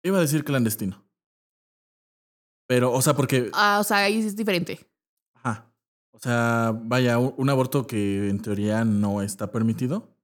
[0.03, 1.01] Iba a decir clandestino.
[2.67, 3.49] Pero, o sea, porque...
[3.53, 4.90] Ah, o sea, ahí es diferente.
[6.21, 10.15] O sea, vaya, un aborto que en teoría no está permitido.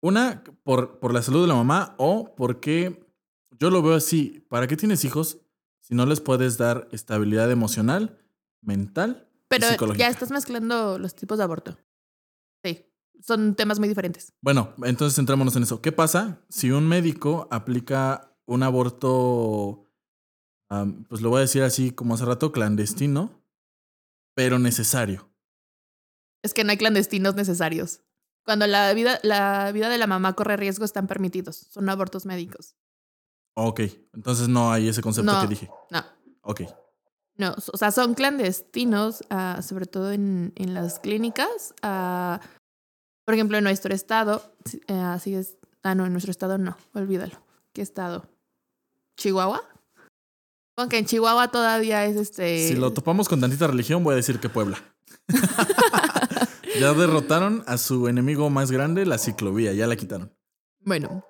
[0.00, 3.04] Una, por, por la salud de la mamá o porque
[3.58, 4.46] yo lo veo así.
[4.48, 5.38] ¿Para qué tienes hijos
[5.80, 8.20] si no les puedes dar estabilidad emocional,
[8.60, 10.04] mental Pero y psicológica?
[10.04, 11.76] ya estás mezclando los tipos de aborto.
[12.62, 12.86] Sí,
[13.20, 14.34] son temas muy diferentes.
[14.40, 15.82] Bueno, entonces centrémonos en eso.
[15.82, 19.90] ¿Qué pasa si un médico aplica un aborto,
[20.70, 23.43] um, pues lo voy a decir así como hace rato, clandestino,
[24.34, 25.30] pero necesario?
[26.42, 28.00] Es que no hay clandestinos necesarios.
[28.44, 31.56] Cuando la vida, la vida de la mamá corre riesgo, están permitidos.
[31.70, 32.74] Son abortos médicos.
[33.56, 33.80] Ok,
[34.12, 35.40] entonces no hay ese concepto No.
[35.40, 35.70] que dije.
[35.90, 36.04] No.
[36.42, 36.62] Ok.
[37.36, 41.74] No, o sea, son clandestinos, ah, sobre todo en, en las clínicas.
[41.82, 42.40] ah,
[43.24, 44.54] por ejemplo, en nuestro estado,
[44.86, 45.56] eh, así es.
[45.82, 47.40] Ah, no, en nuestro estado no, olvídalo.
[47.72, 48.28] ¿Qué estado?
[49.16, 49.62] ¿Chihuahua?
[50.76, 52.68] Aunque en Chihuahua todavía es este.
[52.68, 54.78] Si lo topamos con tantita religión, voy a decir que Puebla.
[56.80, 60.32] ya derrotaron a su enemigo más grande, la ciclovía, ya la quitaron.
[60.80, 61.24] Bueno,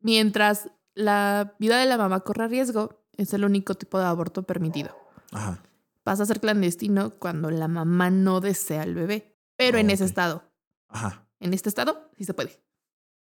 [0.00, 4.94] mientras la vida de la mamá corre riesgo, es el único tipo de aborto permitido.
[5.32, 5.62] Ajá.
[6.02, 9.36] Pasa a ser clandestino cuando la mamá no desea al bebé.
[9.56, 10.42] Pero en ese estado,
[10.88, 11.28] Ajá.
[11.38, 12.58] en este estado, sí se puede.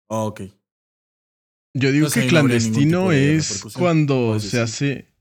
[0.07, 0.41] Ok.
[1.73, 5.16] Yo digo Entonces, que no clandestino es cuando se hace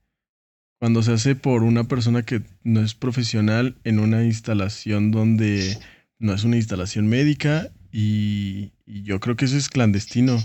[0.78, 5.78] cuando se hace por una persona que no es profesional en una instalación donde
[6.18, 10.38] no es una instalación médica y, y yo creo que eso es clandestino.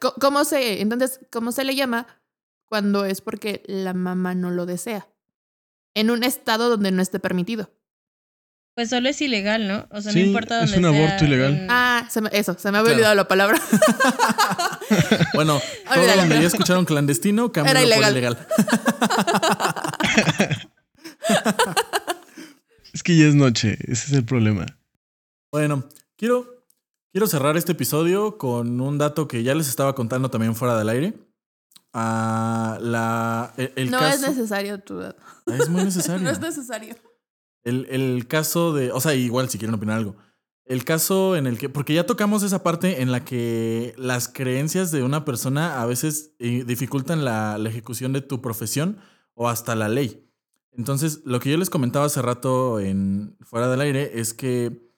[0.00, 2.06] Co- ¿cómo se, entonces, cómo se le llama
[2.68, 5.06] cuando es porque la mamá no lo desea?
[5.94, 7.70] En un estado donde no esté permitido.
[8.74, 9.86] Pues solo es ilegal, ¿no?
[9.90, 11.54] O sea, Sí, no importa es dónde un sea, aborto ilegal.
[11.54, 12.96] en- Ah, se me- eso, se me había Claro.
[12.96, 13.58] olvidado la palabra.
[15.36, 16.20] Bueno, todo Olvídalo.
[16.22, 18.12] donde ya escucharon clandestino, cámbialo Era por ilegal.
[18.12, 18.46] ilegal.
[22.92, 24.64] Es que ya es noche, ese es el problema.
[25.52, 25.84] Bueno,
[26.16, 26.64] quiero,
[27.12, 30.88] quiero cerrar este episodio con un dato que ya les estaba contando también fuera del
[30.88, 31.12] aire.
[31.92, 35.22] Ah, la, el, el no caso, es necesario tu dato.
[35.46, 36.20] Es muy necesario.
[36.24, 36.96] No es necesario.
[37.64, 40.16] El, el caso de, o sea, igual si quieren opinar algo.
[40.66, 44.90] El caso en el que, porque ya tocamos esa parte en la que las creencias
[44.90, 48.98] de una persona a veces eh, dificultan la, la ejecución de tu profesión
[49.34, 50.28] o hasta la ley.
[50.72, 54.90] Entonces, lo que yo les comentaba hace rato en fuera del aire es que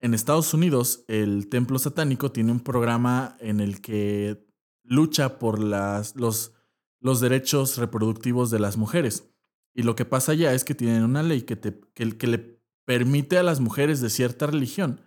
[0.00, 4.46] en Estados Unidos el templo satánico tiene un programa en el que
[4.84, 6.52] lucha por las, los,
[7.00, 9.28] los derechos reproductivos de las mujeres.
[9.74, 12.60] Y lo que pasa allá es que tienen una ley que, te, que, que le
[12.84, 15.00] permite a las mujeres de cierta religión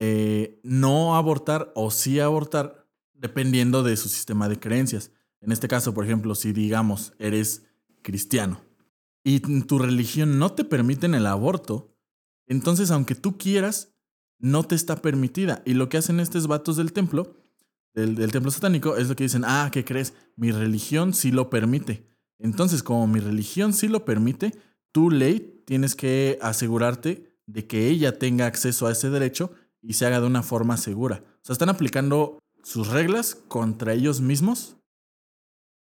[0.00, 5.12] eh, no abortar o sí abortar dependiendo de su sistema de creencias.
[5.40, 7.66] En este caso, por ejemplo, si digamos eres
[8.02, 8.62] cristiano
[9.22, 11.94] y tu religión no te permiten el aborto,
[12.46, 13.94] entonces aunque tú quieras,
[14.38, 15.62] no te está permitida.
[15.66, 17.36] Y lo que hacen estos vatos del templo,
[17.92, 20.14] del templo satánico, es lo que dicen, ah, ¿qué crees?
[20.36, 22.06] Mi religión sí lo permite.
[22.38, 24.54] Entonces, como mi religión sí lo permite,
[24.92, 29.52] tu ley tienes que asegurarte de que ella tenga acceso a ese derecho
[29.82, 31.22] y se haga de una forma segura.
[31.24, 34.76] O sea, están aplicando sus reglas contra ellos mismos,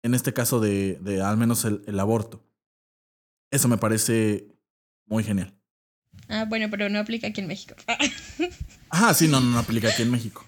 [0.04, 2.43] en este caso de, de al menos el, el aborto.
[3.52, 4.47] Eso me parece
[5.06, 5.54] muy genial.
[6.30, 7.76] Ah, bueno, pero no aplica aquí en México.
[8.89, 10.45] Ajá, sí, no, no, no aplica aquí en México.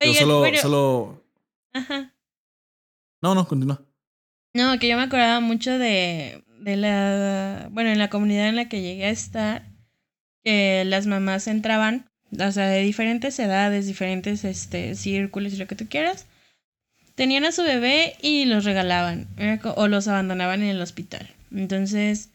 [0.00, 1.24] Yo Oigan, solo, solo.
[1.72, 2.12] Ajá.
[3.22, 3.82] No, no, continúa.
[4.54, 8.68] No, que yo me acordaba mucho de, de la, bueno, en la comunidad en la
[8.68, 9.70] que llegué a estar,
[10.42, 12.05] que las mamás entraban,
[12.38, 16.26] o sea, de diferentes edades, diferentes este, círculos y lo que tú quieras,
[17.14, 19.26] tenían a su bebé y los regalaban,
[19.62, 21.30] co- o los abandonaban en el hospital.
[21.54, 22.30] Entonces,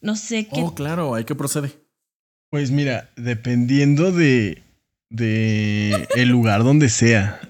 [0.00, 0.60] no sé qué.
[0.62, 1.72] Oh, claro, hay que procede.
[2.50, 4.62] Pues mira, dependiendo de,
[5.10, 7.40] de el lugar donde sea,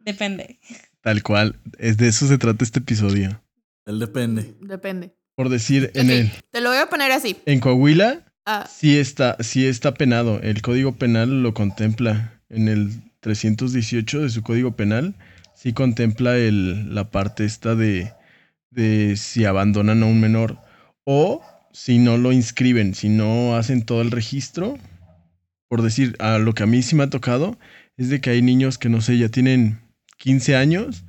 [0.00, 0.58] Depende.
[1.00, 3.42] tal cual, es de eso se trata este episodio.
[3.86, 4.54] Él depende.
[4.60, 5.14] Depende.
[5.36, 7.36] Por decir, en el Te lo voy a poner así.
[7.46, 10.40] en Coahuila Ah, sí está, sí está penado.
[10.40, 12.40] El Código Penal lo contempla.
[12.48, 15.16] En el 318 de su Código Penal
[15.54, 18.12] sí contempla el, la parte esta de,
[18.70, 20.58] de si abandonan a un menor
[21.04, 24.78] o si no lo inscriben, si no hacen todo el registro.
[25.68, 27.58] Por decir, a lo que a mí sí me ha tocado
[27.96, 29.80] es de que hay niños que no sé, ya tienen
[30.18, 31.04] 15 años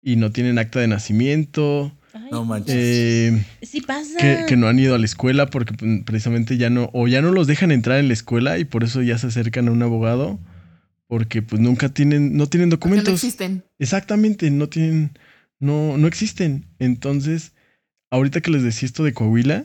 [0.00, 1.94] y no tienen acta de nacimiento.
[2.12, 2.74] Ay, No manches.
[2.76, 4.18] eh, sí pasa.
[4.18, 7.20] que, que no han ido a la escuela porque pues, precisamente ya no, o ya
[7.22, 9.82] no los dejan entrar en la escuela y por eso ya se acercan a un
[9.82, 10.38] abogado
[11.06, 13.14] porque pues nunca tienen, no tienen porque no documentos.
[13.14, 13.64] existen.
[13.78, 15.12] Exactamente, no tienen,
[15.58, 16.66] no, no existen.
[16.78, 17.52] Entonces,
[18.10, 19.64] ahorita que les decía esto de Coahuila,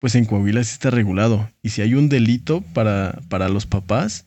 [0.00, 1.48] pues en Coahuila sí está regulado.
[1.62, 4.26] Y si hay un delito para, para los papás,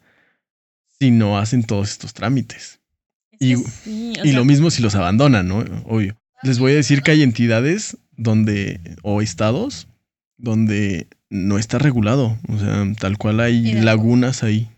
[1.00, 2.80] si no hacen todos estos trámites.
[3.40, 5.60] Y- sí, Y sea, lo mismo si los abandonan, ¿no?
[5.86, 6.18] Obvio.
[6.44, 9.88] Les voy a decir que hay entidades donde, o estados,
[10.38, 12.38] donde no está regulado.
[12.50, 14.70] O sea, tal cual hay lagunas ahí.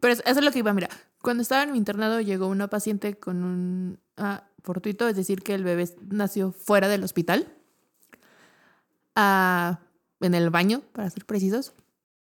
[0.00, 0.88] Pero eso es lo que iba, mira.
[1.20, 5.54] Cuando estaba en mi internado llegó una paciente con un ah, fortuito, es decir, que
[5.54, 7.52] el bebé nació fuera del hospital,
[9.16, 9.80] ah,
[10.20, 11.74] en el baño, para ser precisos.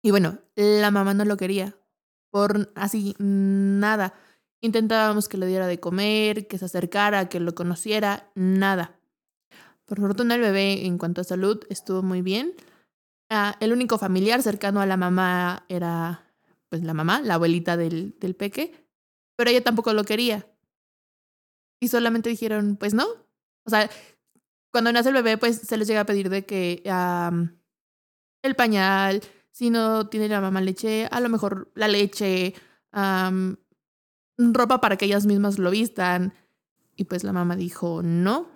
[0.02, 1.74] Y bueno, la mamá no lo quería,
[2.30, 4.14] por así nada.
[4.62, 8.98] Intentábamos que le diera de comer, que se acercara, que lo conociera, nada.
[9.84, 12.54] Por fortuna el bebé en cuanto a salud estuvo muy bien.
[13.28, 16.24] Ah, el único familiar cercano a la mamá era
[16.68, 18.72] pues la mamá, la abuelita del, del peque,
[19.36, 20.46] pero ella tampoco lo quería.
[21.80, 23.06] Y solamente dijeron, pues no.
[23.66, 23.90] O sea,
[24.72, 26.82] cuando nace el bebé, pues se les llega a pedir de que
[28.42, 29.20] el pañal,
[29.50, 32.54] si no tiene la mamá leche, a lo mejor la leche,
[32.92, 33.56] am,
[34.38, 36.34] ropa para que ellas mismas lo vistan.
[36.96, 38.48] Y pues la mamá dijo, no,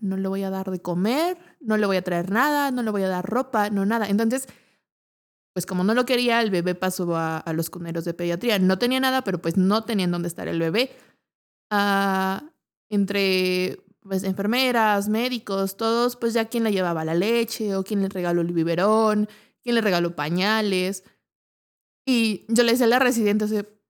[0.00, 2.90] no le voy a dar de comer, no le voy a traer nada, no le
[2.90, 4.08] voy a dar ropa, no nada.
[4.08, 4.48] Entonces,
[5.52, 8.58] pues como no lo quería, el bebé pasó a, los cuneros de pediatría.
[8.58, 10.92] No tenía nada, pero pues no tenían dónde estar el bebé.
[11.70, 12.44] Ah,
[12.88, 18.08] entre pues, enfermeras, médicos, todos, pues ya quién le llevaba la leche o quién le
[18.08, 19.28] regaló el biberón,
[19.62, 21.04] quién le regaló pañales.
[22.06, 23.46] Y yo le decía a la residente,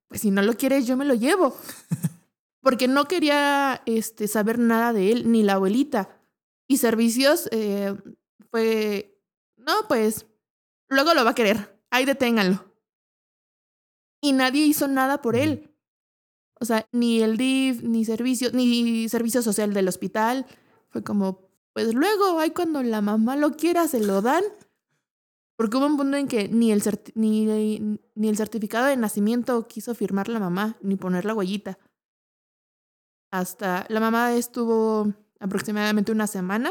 [0.08, 1.56] pues si no lo quieres, yo me lo llevo.
[2.60, 6.18] Porque no quería este, saber nada de él, ni la abuelita.
[6.66, 7.94] Y servicios eh,
[8.50, 9.18] fue,
[9.56, 10.26] no, pues
[10.88, 11.78] luego lo va a querer.
[11.90, 12.64] Ahí deténganlo.
[14.20, 15.70] Y nadie hizo nada por él.
[16.60, 20.46] O sea, ni el DIF, ni servicio, ni servicio social del hospital.
[20.88, 24.42] Fue como, pues luego, ahí cuando la mamá lo quiera, se lo dan.
[25.58, 26.80] Porque hubo un punto en que ni el,
[27.16, 31.80] ni, ni el certificado de nacimiento quiso firmar la mamá, ni poner la huellita.
[33.32, 36.70] Hasta la mamá estuvo aproximadamente una semana.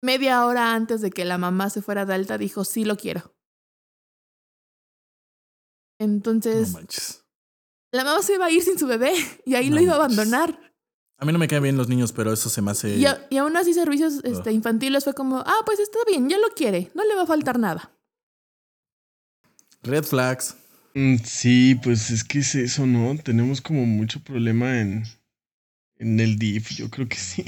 [0.00, 3.34] Media hora antes de que la mamá se fuera de alta, dijo, sí lo quiero.
[5.98, 7.26] No Entonces, manches.
[7.92, 9.12] la mamá se iba a ir sin su bebé
[9.44, 10.69] y ahí No lo iba a abandonar.
[11.20, 12.96] A mí no me caen bien los niños, pero eso se me hace.
[12.96, 16.38] Y, a- y aún así servicios este, infantiles fue como, ah, pues está bien, ya
[16.38, 17.92] lo quiere, no le va a faltar nada.
[19.82, 20.56] Red flags.
[20.94, 23.16] Mm, Sí, pues es que es eso, ¿no?
[23.18, 25.04] Tenemos como mucho problema en,
[25.96, 27.44] en el DIF, yo creo que sí.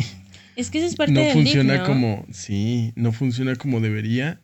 [0.55, 1.87] Es que eso es parte No del funciona DIF, ¿no?
[1.87, 4.43] como, sí, no funciona como debería.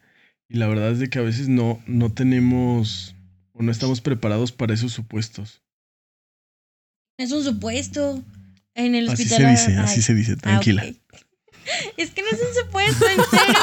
[0.49, 3.15] Y la verdad es de que a veces no, no tenemos
[3.53, 5.63] o no estamos preparados para esos supuestos.
[7.19, 8.23] Es un supuesto.
[8.79, 9.57] En el Así hospital.
[9.57, 10.85] se dice, así ay, se dice, ah, tranquila.
[11.97, 13.59] Es que no es un supuesto, en serio,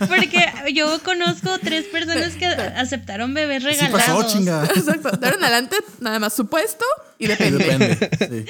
[0.00, 4.00] porque, porque yo conozco tres personas que aceptaron bebés Sí regalados.
[4.00, 4.64] pasó, chinga.
[4.64, 5.10] Exacto.
[5.16, 6.84] De ahora en adelante, nada más supuesto
[7.18, 7.58] y depende.
[7.64, 8.10] Depende.
[8.18, 8.44] sí.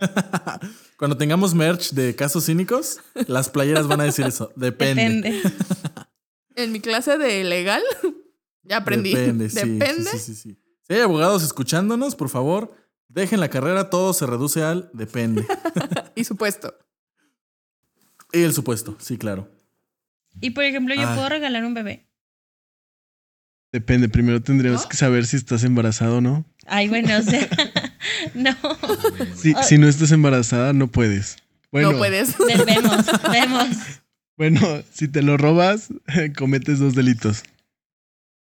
[0.98, 4.52] Cuando tengamos merch de casos cínicos, las playeras van a decir eso.
[4.54, 5.02] Depende.
[5.30, 5.42] Depende.
[6.56, 7.82] En mi clase de legal,
[8.62, 9.12] ya aprendí.
[9.12, 10.10] Depende, sí, Depende.
[10.12, 10.58] Sí, sí, sí, sí.
[10.86, 12.72] Si hay abogados escuchándonos, por favor,
[13.08, 15.46] dejen la carrera, todo se reduce al depende.
[16.16, 16.74] Y supuesto.
[18.32, 19.48] Y el supuesto, sí, claro.
[20.40, 21.14] Y por ejemplo, yo Ah.
[21.14, 22.06] puedo regalar un bebé.
[23.72, 24.88] Depende, primero tendríamos ¿No?
[24.88, 26.44] que saber si estás embarazado o no.
[26.66, 27.48] Ay, bueno, o sea,
[28.34, 28.54] no.
[29.34, 29.62] Si, Ah.
[29.64, 31.36] si no estás embarazada, no puedes.
[31.72, 32.36] Bueno, no puedes.
[32.66, 33.76] Vemos, vemos.
[34.36, 34.60] bueno,
[34.92, 35.88] si te lo robas,
[36.38, 37.42] cometes dos delitos.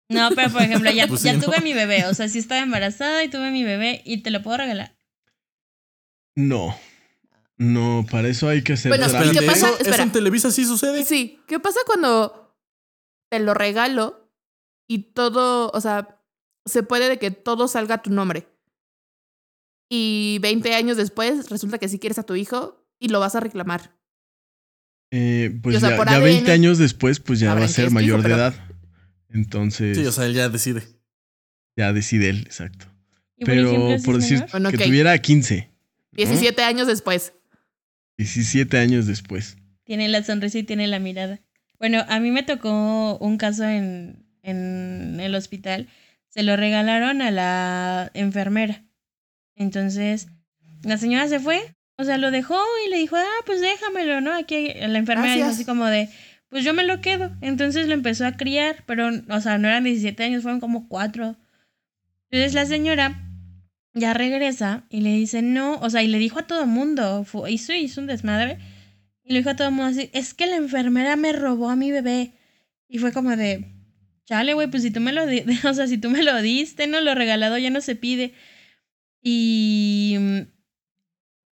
[0.08, 1.42] No, pero por ejemplo, ya, Pues sí, ya ¿no?
[1.42, 2.06] tuve mi bebé.
[2.06, 4.96] O sea, sí estaba embarazada y tuve mi bebé y te lo puedo regalar.
[6.36, 6.76] No.
[7.58, 9.68] No, para eso hay que hacer Bueno, ¿y qué pasa?
[9.68, 10.02] ¿eso, eso Espera.
[10.02, 11.04] en Televisa sí sucede?
[11.04, 12.54] Sí, ¿qué pasa cuando
[13.30, 14.30] te lo regalo
[14.88, 16.20] y todo, o sea,
[16.66, 18.46] se puede de que todo salga a tu nombre?
[19.90, 23.40] Y 20 años después resulta que sí quieres a tu hijo y lo vas a
[23.40, 23.96] reclamar.
[25.12, 27.90] Eh, pues O sea, ya, ya ADN 20 años después, pues ya va a ser
[27.90, 28.65] mayor hijo, de pero- edad.
[29.36, 30.82] Entonces, Sí, o sea, él ya decide.
[31.76, 32.86] ya decide él, exacto.
[33.38, 35.70] Pero ejemplo, por decir Bueno, que tuviera 15,
[36.12, 37.34] 17 años después.
[38.16, 39.58] 17 años después.
[39.84, 41.40] Tiene la sonrisa y tiene la mirada.
[41.78, 45.88] Bueno, a mí me tocó un caso en, en el hospital.
[46.28, 48.84] Se lo regalaron a la enfermera.
[49.54, 50.28] Entonces,
[50.82, 51.60] la señora se fue.
[51.98, 54.32] O sea, lo dejó y le dijo, ah, pues déjamelo, ¿no?
[54.34, 56.08] Aquí la enfermera dijo así como de,
[56.50, 57.32] pues yo me lo quedo.
[57.40, 61.36] Entonces lo empezó a criar, pero, o sea, no eran 17 años, fueron como 4.
[62.30, 63.22] Entonces la señora
[63.94, 67.46] ya regresa y le dice, no, o sea, y le dijo a todo mundo, fu-
[67.46, 68.58] hizo, hizo un desmadre.
[69.24, 71.90] Y le dijo a todo mundo así, es que la enfermera me robó a mi
[71.92, 72.32] bebé.
[72.88, 73.66] Y fue como de,
[74.26, 75.22] chale, güey, pues si tú me lo
[75.70, 78.34] o sea, si tú me lo diste, no lo regalado ya no se pide.
[79.22, 80.16] Y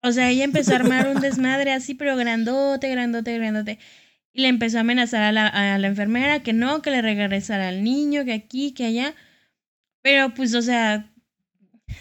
[0.02, 3.78] o sea, ella empezó a armar un desmadre así, pero grandote, grandote, grandote.
[4.34, 7.68] Y le empezó a amenazar a la, a la enfermera que no, que le regresara
[7.68, 9.14] al niño, que aquí, que allá.
[10.02, 11.10] Pero pues, o sea,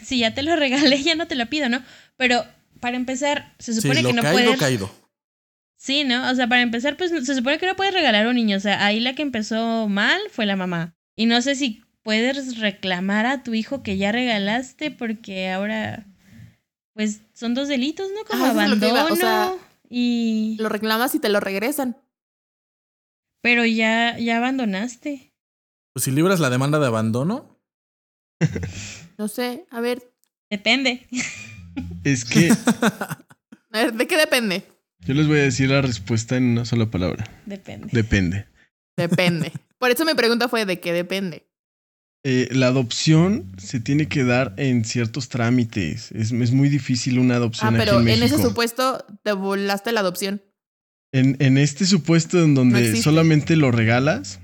[0.02, 1.82] si ya te lo regalé, ya no te lo pido, ¿no?
[2.18, 2.44] Pero
[2.80, 4.60] para empezar, se supone sí, lo que no caído, puedes.
[4.60, 4.92] caído.
[5.78, 6.30] Sí, ¿no?
[6.32, 8.58] O sea, para empezar, pues se supone que no puedes regalar a un niño.
[8.58, 10.96] O sea, ahí la que empezó mal fue la mamá.
[11.16, 16.06] Y no sé si puedes reclamar a tu hijo que ya regalaste porque ahora,
[16.94, 18.26] pues son dos delitos, ¿no?
[18.26, 19.54] Como que abandono iba, o sea,
[19.90, 20.58] y...
[20.60, 21.98] Lo reclamas y te lo regresan.
[23.44, 25.34] Pero ya, ya abandonaste.
[25.94, 27.60] Pues si libras la demanda de abandono,
[29.18, 30.02] No sé, a ver,
[30.50, 31.08] Depende.
[32.04, 32.50] Es que
[32.82, 33.18] a
[33.72, 34.64] ver, ¿de qué depende?
[35.00, 37.26] yo les voy a decir la respuesta en una sola palabra.
[37.46, 37.90] Depende.
[37.92, 38.46] Depende.
[38.98, 39.52] Depende.
[39.80, 41.48] Por eso mi pregunta fue de qué depende.
[42.26, 46.12] Eh, la adopción se tiene que dar en ciertos trámites.
[46.14, 48.26] Es, es muy difícil una Ah, adopción aquí pero en en México.
[48.26, 50.42] ese supuesto te volaste la adopción.
[51.14, 54.42] En, en este supuesto en donde solamente lo regalas,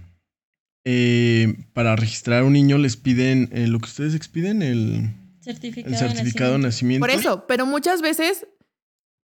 [0.86, 5.12] eh, para registrar a un niño les piden eh, lo que ustedes expiden, el,
[5.42, 7.04] Certificado, el certificado de nacimiento.
[7.04, 8.48] Por eso, pero muchas veces,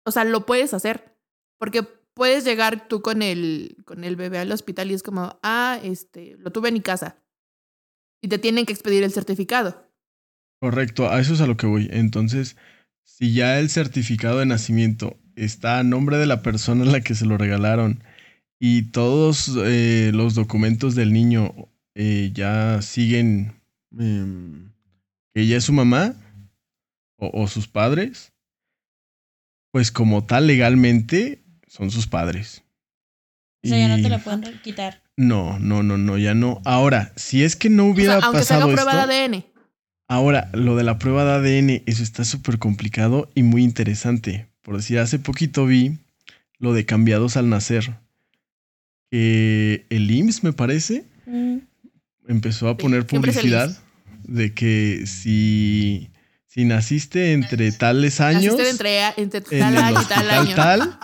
[0.05, 1.16] o sea, lo puedes hacer.
[1.59, 1.82] Porque
[2.14, 6.36] puedes llegar tú con el, con el bebé al hospital y es como, ah, este,
[6.38, 7.22] lo tuve en mi casa.
[8.22, 9.86] Y te tienen que expedir el certificado.
[10.61, 11.88] Correcto, a eso es a lo que voy.
[11.93, 12.57] Entonces,
[13.05, 17.14] si ya el certificado de nacimiento está a nombre de la persona a la que
[17.14, 18.03] se lo regalaron
[18.59, 21.55] y todos eh, los documentos del niño
[21.95, 23.55] eh, ya siguen
[23.99, 24.70] em,
[25.35, 26.14] que ella es su mamá
[27.16, 28.33] o, o sus padres,
[29.72, 32.62] pues como tal legalmente son sus padres.
[33.64, 35.03] O sea, ya no te lo pueden quitar.
[35.16, 36.62] No, no, no, no, ya no.
[36.64, 39.39] Ahora, si es que no O hubiera sea, aunque se haga pasado prueba esto, de
[39.39, 39.45] ADN.
[40.09, 44.49] Ahora, lo de la prueba de ADN, eso está súper complicado y muy interesante.
[44.62, 45.98] Por decir, hace poquito vi
[46.58, 47.94] lo de cambiados al nacer.
[49.11, 51.58] Que el IMSS, me parece, Mm.
[52.28, 53.76] empezó a Sí, poner publicidad
[54.24, 56.11] de que si,
[56.46, 60.54] si naciste entre tales años, Naciste entre, entre en tal el año y tal año.
[60.54, 60.98] tal,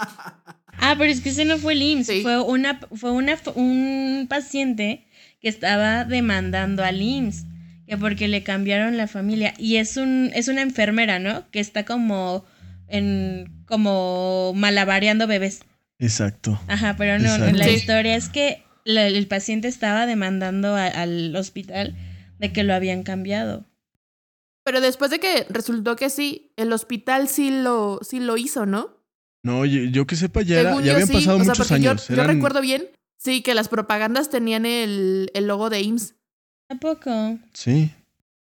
[0.78, 2.22] Ah, pero es que ese no fue el IMSS, Sí.
[2.22, 5.07] fue una fue una un paciente
[5.40, 7.44] que estaba demandando al IMSS
[7.88, 11.48] que porque le cambiaron la familia y es un es una enfermera, ¿no?
[11.50, 12.44] Que está como
[12.89, 15.61] en como malabareando bebés.
[15.99, 16.61] exacto.
[16.68, 17.57] Ajá, pero no, Exacto.
[17.57, 21.97] la historia es que la- el paciente estaba demandando a- al hospital
[22.39, 23.64] de que lo habían cambiado.
[24.64, 28.91] Pero después de que resultó que sí, el hospital sí lo, sí lo hizo, ¿no?
[29.45, 31.12] No, yo, yo que sepa, ya, era- ya habían sí.
[31.14, 32.09] pasado O sea, muchos yo- años.
[32.09, 36.14] Yo, recuerdo bien, sí, que las propagandas tenían el, el logo de IMSS.
[36.68, 37.39] ¿A poco?
[37.53, 37.93] Sí.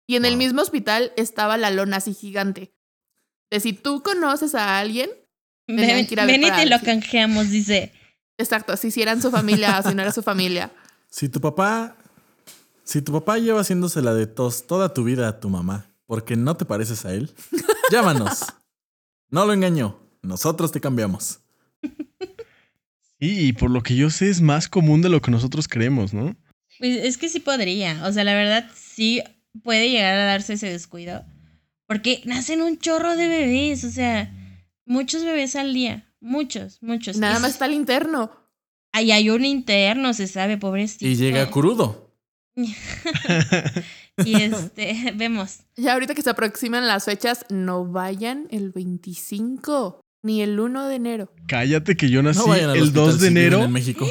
[0.06, 2.72] Y en el mismo hospital estaba la lona así gigante.
[3.52, 5.10] De si tú conoces a alguien,
[5.68, 7.92] Ven, que ir a ver ven y te lo canjeamos, dice.
[8.38, 10.72] exacto, si, si eran su familia o si no era su familia.
[11.10, 11.94] si tu papá,
[12.82, 16.56] si tu papá lleva haciéndosela de tos toda tu vida a tu mamá, porque no
[16.56, 17.30] te pareces a él,
[17.92, 18.46] llámanos.
[19.28, 21.40] No lo engañó, nosotros te cambiamos.
[23.20, 26.14] Sí, y por lo que yo sé es más común de lo que nosotros creemos,
[26.14, 26.34] ¿no?
[26.78, 28.02] Pues es que sí podría.
[28.06, 29.22] O sea, la verdad, sí
[29.62, 31.22] puede llegar a darse ese descuido.
[31.86, 33.84] Porque nacen un chorro de bebés.
[33.84, 34.32] O sea,
[34.84, 36.12] muchos bebés al día.
[36.20, 37.16] Muchos, muchos.
[37.16, 38.30] Nada más está el interno.
[38.92, 41.06] Ahí hay un interno, se sabe, pobrecito.
[41.06, 42.14] Y llega crudo.
[44.24, 45.60] Y este, vemos.
[45.76, 50.00] Ya ahorita que se aproximan las fechas, no vayan el 25.
[50.22, 51.32] ni el 1 de enero.
[51.48, 53.64] Cállate que yo nací No el hospital 2 de enero.
[53.64, 54.08] En México.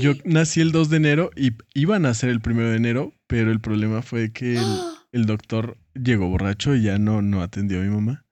[0.00, 3.50] Yo nací el 2 de enero y iban a ser el 1 de enero, pero
[3.50, 4.64] el problema fue que el,
[5.12, 8.26] el doctor llegó borracho y ya no, no atendió a mi mamá.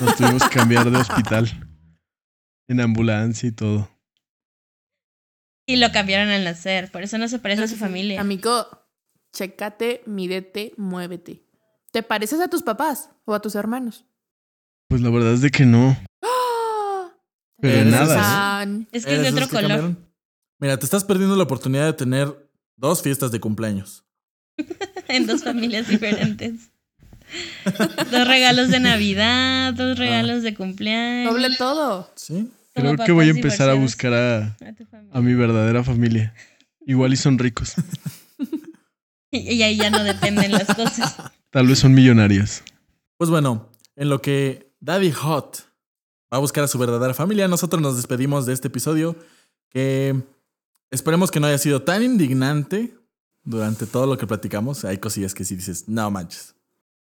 [0.00, 1.68] Nos tuvimos que cambiar de hospital.
[2.68, 3.90] En ambulancia y todo.
[5.66, 8.20] Y lo cambiaron al nacer, por eso no se parece a su familia.
[8.20, 8.66] Amigo,
[9.32, 11.46] chécate, mídete, muévete.
[11.92, 14.06] ¿Te pareces a tus papás o a tus hermanos?
[14.88, 15.96] Pues la verdad es de que no.
[16.22, 17.12] ¡Ah!
[17.60, 18.14] Pero Eres nada.
[18.14, 18.18] ¿eh?
[18.18, 18.88] San.
[18.92, 19.62] Es que es de ¿Eres otro color.
[19.68, 20.12] cambiaron?
[20.58, 24.04] Mira, te estás perdiendo la oportunidad de tener dos fiestas de cumpleaños.
[25.12, 26.70] en dos familias diferentes.
[28.10, 31.32] dos regalos de Navidad, dos regalos de cumpleaños.
[31.32, 32.10] Doble todo.
[32.14, 32.50] ¿Sí?
[32.74, 34.56] Creo que voy a empezar a buscar a,
[35.12, 36.34] A mi verdadera familia.
[36.86, 37.74] Igual y son ricos.
[39.34, 41.16] Y, y ahí ya no dependen las cosas.
[41.48, 42.62] Tal vez son millonarios.
[43.16, 45.72] Pues bueno, en lo que Daddy Hot
[46.30, 49.16] va a buscar a su verdadera familia, nosotros nos despedimos de este episodio
[49.70, 50.22] que
[50.90, 52.94] esperemos que no haya sido tan indignante
[53.44, 54.84] durante todo lo que platicamos.
[54.84, 56.54] Hay cosillas que sí dices, no manches.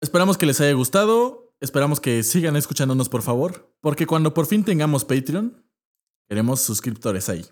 [0.01, 1.55] Esperamos que les haya gustado.
[1.61, 5.65] Esperamos que sigan escuchándonos, por favor, porque cuando por fin tengamos Patreon,
[6.29, 7.47] queremos suscriptores ahí.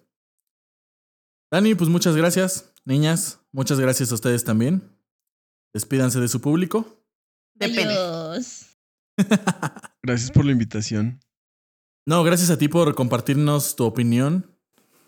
[1.51, 2.73] Dani, pues muchas gracias.
[2.85, 4.95] Niñas, muchas gracias a ustedes también.
[5.73, 7.03] Despídanse de su público.
[7.55, 7.95] Depende.
[7.95, 8.67] Adiós.
[10.03, 11.21] Gracias por la invitación.
[12.07, 14.59] No, gracias a ti por compartirnos tu opinión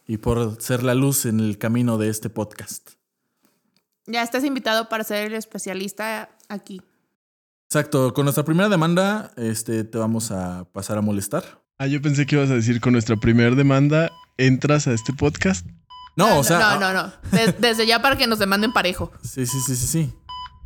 [0.07, 2.96] y por ser la luz en el camino de este podcast.
[4.07, 6.81] Ya estás invitado para ser el especialista aquí.
[7.69, 11.63] Exacto, con nuestra primera demanda, este, te vamos a pasar a molestar.
[11.79, 15.67] Ah, yo pensé que ibas a decir con nuestra primera demanda, entras a este podcast.
[16.17, 17.13] No, o sea, No, no, no.
[17.33, 19.11] Des- desde ya para que nos demanden parejo.
[19.23, 20.15] sí, sí, sí, sí, sí.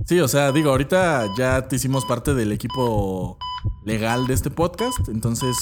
[0.06, 3.38] Sí, o sea, digo, ahorita ya te hicimos parte del equipo
[3.84, 5.56] legal de este podcast, entonces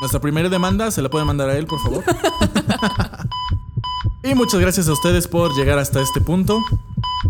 [0.00, 2.04] nuestra primera demanda se la pueden mandar a él, por favor.
[4.24, 6.58] y muchas gracias a ustedes por llegar hasta este punto.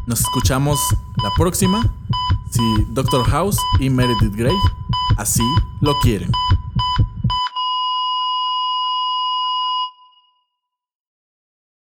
[0.07, 0.79] Nos escuchamos
[1.23, 1.83] la próxima,
[2.51, 4.57] si Doctor House y Meredith Grey
[5.17, 5.43] así
[5.81, 6.31] lo quieren.